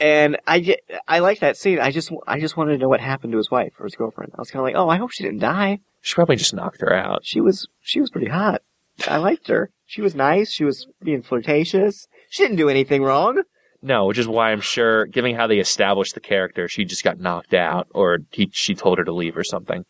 And 0.00 0.38
I, 0.44 0.76
I 1.06 1.20
like 1.20 1.38
that 1.38 1.56
scene. 1.56 1.78
I 1.78 1.92
just, 1.92 2.10
I 2.26 2.40
just 2.40 2.56
wanted 2.56 2.72
to 2.72 2.78
know 2.78 2.88
what 2.88 3.00
happened 3.00 3.30
to 3.30 3.38
his 3.38 3.48
wife 3.48 3.72
or 3.78 3.84
his 3.84 3.94
girlfriend. 3.94 4.32
I 4.34 4.40
was 4.40 4.50
kind 4.50 4.58
of 4.58 4.64
like, 4.64 4.74
oh, 4.74 4.88
I 4.88 4.96
hope 4.96 5.12
she 5.12 5.22
didn't 5.22 5.38
die. 5.38 5.78
She 6.00 6.14
probably 6.16 6.34
just 6.34 6.52
knocked 6.52 6.80
her 6.80 6.92
out. 6.92 7.20
She 7.24 7.40
was, 7.40 7.68
she 7.80 8.00
was 8.00 8.10
pretty 8.10 8.26
hot. 8.26 8.62
I 9.06 9.18
liked 9.18 9.46
her. 9.46 9.70
She 9.86 10.02
was 10.02 10.16
nice. 10.16 10.50
She 10.50 10.64
was 10.64 10.88
being 11.00 11.22
flirtatious. 11.22 12.08
She 12.28 12.42
didn't 12.42 12.56
do 12.56 12.68
anything 12.68 13.04
wrong. 13.04 13.44
No, 13.82 14.06
which 14.06 14.18
is 14.18 14.26
why 14.26 14.50
I'm 14.50 14.60
sure, 14.60 15.06
given 15.06 15.36
how 15.36 15.46
they 15.46 15.58
established 15.58 16.14
the 16.14 16.20
character, 16.20 16.66
she 16.66 16.84
just 16.84 17.04
got 17.04 17.20
knocked 17.20 17.54
out, 17.54 17.86
or 17.94 18.18
he, 18.32 18.50
she 18.52 18.74
told 18.74 18.98
her 18.98 19.04
to 19.04 19.12
leave 19.12 19.36
or 19.36 19.44
something. 19.44 19.84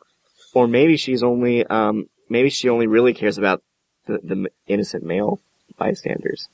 Or 0.53 0.69
maybe 0.69 0.99
she's 0.99 1.23
only, 1.23 1.65
um, 1.67 2.09
maybe 2.29 2.51
she 2.51 2.69
only 2.69 2.87
really 2.87 3.15
cares 3.15 3.39
about 3.39 3.63
the, 4.07 4.19
the 4.23 4.51
innocent 4.67 5.03
male 5.03 5.41
bystanders. 5.79 6.49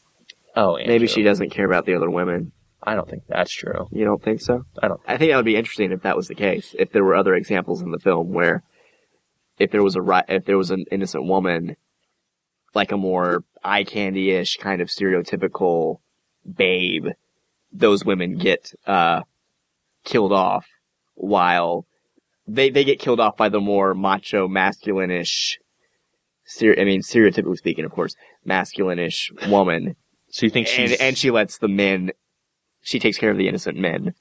Oh, 0.54 0.76
Maybe 0.76 1.08
she 1.08 1.22
doesn't 1.24 1.50
care 1.50 1.66
about 1.66 1.86
the 1.86 1.94
other 1.94 2.10
women. 2.10 2.52
I 2.82 2.94
don't 2.94 3.08
think 3.08 3.24
that's 3.28 3.52
true. 3.52 3.88
You 3.92 4.04
don't 4.04 4.22
think 4.22 4.40
so? 4.40 4.64
I 4.82 4.88
don't. 4.88 5.00
I 5.06 5.16
think 5.16 5.30
that 5.30 5.36
would 5.36 5.44
be 5.44 5.56
interesting 5.56 5.92
if 5.92 6.02
that 6.02 6.16
was 6.16 6.28
the 6.28 6.34
case. 6.34 6.74
If 6.78 6.92
there 6.92 7.04
were 7.04 7.14
other 7.14 7.34
examples 7.34 7.82
in 7.82 7.90
the 7.90 7.98
film 7.98 8.32
where, 8.32 8.62
if 9.58 9.70
there 9.70 9.82
was 9.82 9.96
a 9.96 10.02
ri- 10.02 10.22
if 10.28 10.46
there 10.46 10.56
was 10.56 10.70
an 10.70 10.86
innocent 10.90 11.24
woman, 11.24 11.76
like 12.74 12.90
a 12.90 12.96
more 12.96 13.44
eye 13.62 13.84
candy 13.84 14.30
ish 14.30 14.56
kind 14.56 14.80
of 14.80 14.88
stereotypical 14.88 15.98
babe, 16.56 17.08
those 17.70 18.04
women 18.04 18.38
get 18.38 18.72
uh, 18.86 19.22
killed 20.04 20.32
off, 20.32 20.66
while 21.14 21.86
they 22.48 22.70
they 22.70 22.84
get 22.84 22.98
killed 22.98 23.20
off 23.20 23.36
by 23.36 23.50
the 23.50 23.60
more 23.60 23.94
macho, 23.94 24.48
masculine-ish. 24.48 25.58
Ser- 26.46 26.80
I 26.80 26.84
mean, 26.84 27.02
stereotypically 27.02 27.58
speaking, 27.58 27.84
of 27.84 27.92
course, 27.92 28.16
masculine-ish 28.44 29.30
woman, 29.48 29.96
So 30.30 30.46
you 30.46 30.50
think 30.50 30.66
she's 30.66 30.92
and 30.92 31.00
and 31.00 31.18
she 31.18 31.30
lets 31.30 31.58
the 31.58 31.68
men. 31.68 32.12
She 32.82 32.98
takes 32.98 33.18
care 33.18 33.30
of 33.30 33.36
the 33.36 33.48
innocent 33.48 33.78
men. 33.78 34.14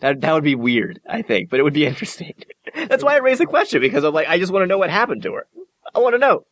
That 0.00 0.20
that 0.20 0.32
would 0.32 0.44
be 0.44 0.54
weird, 0.54 1.00
I 1.08 1.22
think, 1.22 1.50
but 1.50 1.58
it 1.58 1.62
would 1.62 1.74
be 1.74 1.86
interesting. 1.92 2.34
That's 2.74 3.02
why 3.02 3.14
I 3.14 3.18
raised 3.18 3.40
the 3.40 3.46
question 3.46 3.80
because 3.80 4.04
I'm 4.04 4.14
like, 4.14 4.28
I 4.28 4.38
just 4.38 4.52
want 4.52 4.62
to 4.62 4.66
know 4.66 4.78
what 4.78 4.90
happened 4.90 5.22
to 5.22 5.34
her. 5.34 5.46
I 5.94 6.00
want 6.00 6.14
to 6.14 6.18
know. 6.18 6.44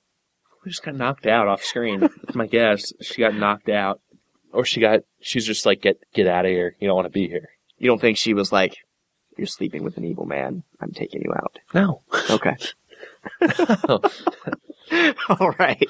She 0.64 0.70
just 0.70 0.82
got 0.82 0.94
knocked 0.94 1.26
out 1.26 1.46
off 1.46 1.62
screen. 1.62 2.00
That's 2.00 2.34
my 2.34 2.46
guess. 2.46 2.92
She 3.02 3.20
got 3.20 3.34
knocked 3.34 3.68
out, 3.68 4.00
or 4.52 4.64
she 4.64 4.80
got. 4.80 5.00
She's 5.20 5.46
just 5.46 5.66
like, 5.66 5.82
get 5.82 5.98
get 6.14 6.26
out 6.26 6.46
of 6.46 6.50
here. 6.50 6.74
You 6.80 6.88
don't 6.88 6.96
want 6.96 7.06
to 7.06 7.10
be 7.10 7.28
here. 7.28 7.50
You 7.76 7.88
don't 7.88 8.00
think 8.00 8.16
she 8.16 8.32
was 8.32 8.50
like, 8.50 8.78
"You're 9.36 9.46
sleeping 9.46 9.84
with 9.84 9.98
an 9.98 10.04
evil 10.04 10.24
man. 10.24 10.62
I'm 10.80 10.92
taking 10.92 11.22
you 11.22 11.34
out." 11.34 11.58
No. 11.74 12.02
Okay. 12.30 12.56
All 15.28 15.54
right. 15.58 15.88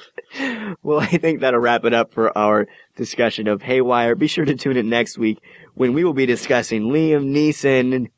Well, 0.83 0.99
I 0.99 1.17
think 1.17 1.41
that'll 1.41 1.59
wrap 1.59 1.85
it 1.85 1.93
up 1.93 2.13
for 2.13 2.35
our 2.37 2.67
discussion 2.95 3.47
of 3.47 3.61
Haywire. 3.61 4.15
Be 4.15 4.27
sure 4.27 4.45
to 4.45 4.55
tune 4.55 4.77
in 4.77 4.89
next 4.89 5.17
week 5.17 5.39
when 5.73 5.93
we 5.93 6.03
will 6.03 6.13
be 6.13 6.25
discussing 6.25 6.83
Liam 6.83 7.31
Neeson 7.31 8.09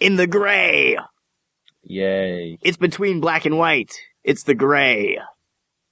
in 0.00 0.16
the 0.16 0.26
gray. 0.26 0.96
Yay. 1.84 2.58
It's 2.62 2.76
between 2.76 3.20
black 3.20 3.44
and 3.44 3.58
white. 3.58 3.92
It's 4.24 4.44
the 4.44 4.54
gray. 4.54 5.18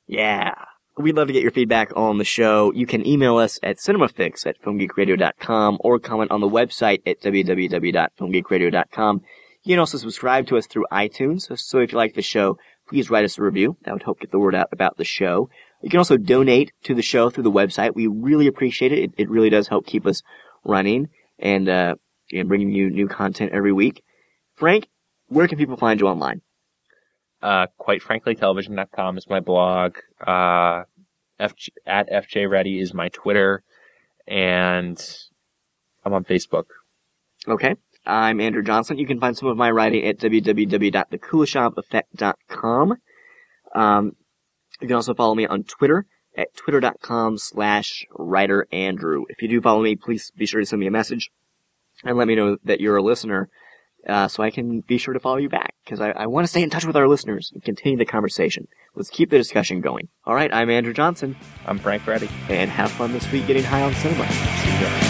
Yeah. 0.07 0.55
We'd 0.97 1.17
love 1.17 1.29
to 1.29 1.33
get 1.33 1.43
your 1.43 1.53
feedback 1.53 1.91
on 1.97 2.19
the 2.19 2.25
show. 2.25 2.73
You 2.73 2.87
can 2.87 3.07
email 3.07 3.39
us 3.39 3.59
at 3.63 3.79
cinemafix 3.79 4.47
at 4.47 4.61
filmgeekradio.com 4.63 5.79
or 5.81 5.99
comment 5.99 6.31
on 6.31 6.41
the 6.41 6.49
website 6.49 7.01
at 7.07 7.21
www.filmgeekradio.com. 7.23 9.23
You 9.63 9.75
can 9.75 9.79
also 9.79 9.99
subscribe 9.99 10.47
to 10.49 10.57
us 10.57 10.67
through 10.67 10.87
iTunes. 10.93 11.57
So 11.59 11.79
if 11.79 11.93
you 11.93 11.99
like 11.99 12.15
the 12.15 12.23
show, 12.23 12.59
please 12.91 13.09
write 13.09 13.25
us 13.25 13.39
a 13.39 13.43
review. 13.43 13.77
That 13.85 13.95
would 13.95 14.03
help 14.03 14.21
get 14.21 14.33
the 14.33 14.39
word 14.39 14.55
out 14.55 14.69
about 14.73 14.97
the 14.97 15.05
show. 15.05 15.49
You 15.81 15.89
can 15.89 15.99
also 15.99 16.17
donate 16.17 16.73
to 16.83 16.95
the 16.95 17.03
show 17.03 17.31
through 17.31 17.45
the 17.45 17.51
website. 17.51 17.95
We 17.95 18.09
really 18.09 18.49
appreciate 18.49 18.93
it. 18.93 18.99
It, 18.99 19.11
it 19.17 19.31
really 19.31 19.49
does 19.49 19.69
help 19.69 19.87
keep 19.87 20.07
us 20.07 20.23
running 20.65 21.09
and, 21.39 21.69
uh, 21.69 21.95
and 22.33 22.49
bringing 22.49 22.71
you 22.71 22.91
new 22.91 23.07
content 23.07 23.53
every 23.53 23.73
week. 23.73 24.03
Frank, 24.57 24.89
where 25.29 25.47
can 25.47 25.57
people 25.57 25.77
find 25.77 26.01
you 26.01 26.09
online? 26.09 26.43
Uh, 27.41 27.69
quite 27.79 28.03
frankly, 28.03 28.35
television.com 28.35 29.17
is 29.17 29.31
my 29.31 29.41
blog. 29.41 29.97
Uh, 30.21 30.83
FG, 31.41 31.69
at 31.87 32.11
FJ 32.11 32.51
Ready 32.51 32.81
is 32.81 32.93
my 32.93 33.09
Twitter, 33.09 33.63
and 34.27 35.03
I'm 36.05 36.13
on 36.13 36.25
Facebook. 36.25 36.65
Okay. 37.49 37.77
I'm 38.07 38.41
Andrew 38.41 38.63
Johnson. 38.63 38.99
You 38.99 39.07
can 39.07 39.21
find 39.21 39.37
some 39.37 39.49
of 39.49 39.57
my 39.57 39.71
writing 39.71 40.05
at 40.07 40.19
www.thekuleshoveffect.com. 40.19 42.95
Um, 43.75 44.13
you 44.81 44.87
can 44.89 44.97
also 44.97 45.15
follow 45.15 45.35
me 45.35 45.47
on 45.47 45.65
Twitter 45.65 46.07
at 46.37 46.55
twitter.com 46.57 47.39
slash 47.39 48.05
writer 48.17 48.67
Andrew. 48.73 49.25
If 49.29 49.43
you 49.43 49.49
do 49.49 49.61
follow 49.61 49.83
me, 49.83 49.97
please 49.97 50.31
be 50.37 50.47
sure 50.47 50.61
to 50.61 50.67
send 50.67 50.81
me 50.81 50.87
a 50.87 50.91
message 50.91 51.31
and 52.05 52.17
let 52.17 52.27
me 52.29 52.35
know 52.35 52.57
that 52.65 52.81
you're 52.81 52.97
a 52.97 53.03
listener, 53.03 53.51
uh, 54.09 54.27
so 54.29 54.43
I 54.43 54.51
can 54.51 54.81
be 54.81 54.97
sure 54.97 55.13
to 55.13 55.21
follow 55.21 55.37
you 55.37 55.51
back, 55.51 55.75
because 55.85 56.01
I, 56.01 56.13
I 56.13 56.27
want 56.27 56.45
to 56.45 56.49
stay 56.49 56.63
in 56.63 56.71
touch 56.71 56.87
with 56.87 56.97
our 56.97 57.07
listeners 57.07 57.51
and 57.53 57.63
continue 57.63 57.99
the 57.99 58.07
conversation. 58.07 58.67
Let's 58.95 59.11
keep 59.11 59.29
the 59.29 59.37
discussion 59.37 59.83
going. 59.83 60.09
All 60.25 60.35
right, 60.35 60.51
I'm 60.53 60.71
Andrew 60.71 60.95
Johnson, 60.95 61.37
I'm 61.67 61.79
Frank 61.79 62.07
Ready. 62.07 62.31
and 62.49 62.71
have 62.71 62.91
fun 62.91 63.13
this 63.13 63.31
week 63.31 63.47
getting 63.47 63.65
high 63.65 63.83
on 63.83 63.93
cinema. 63.93 64.27
See 64.31 64.81
you. 64.81 65.10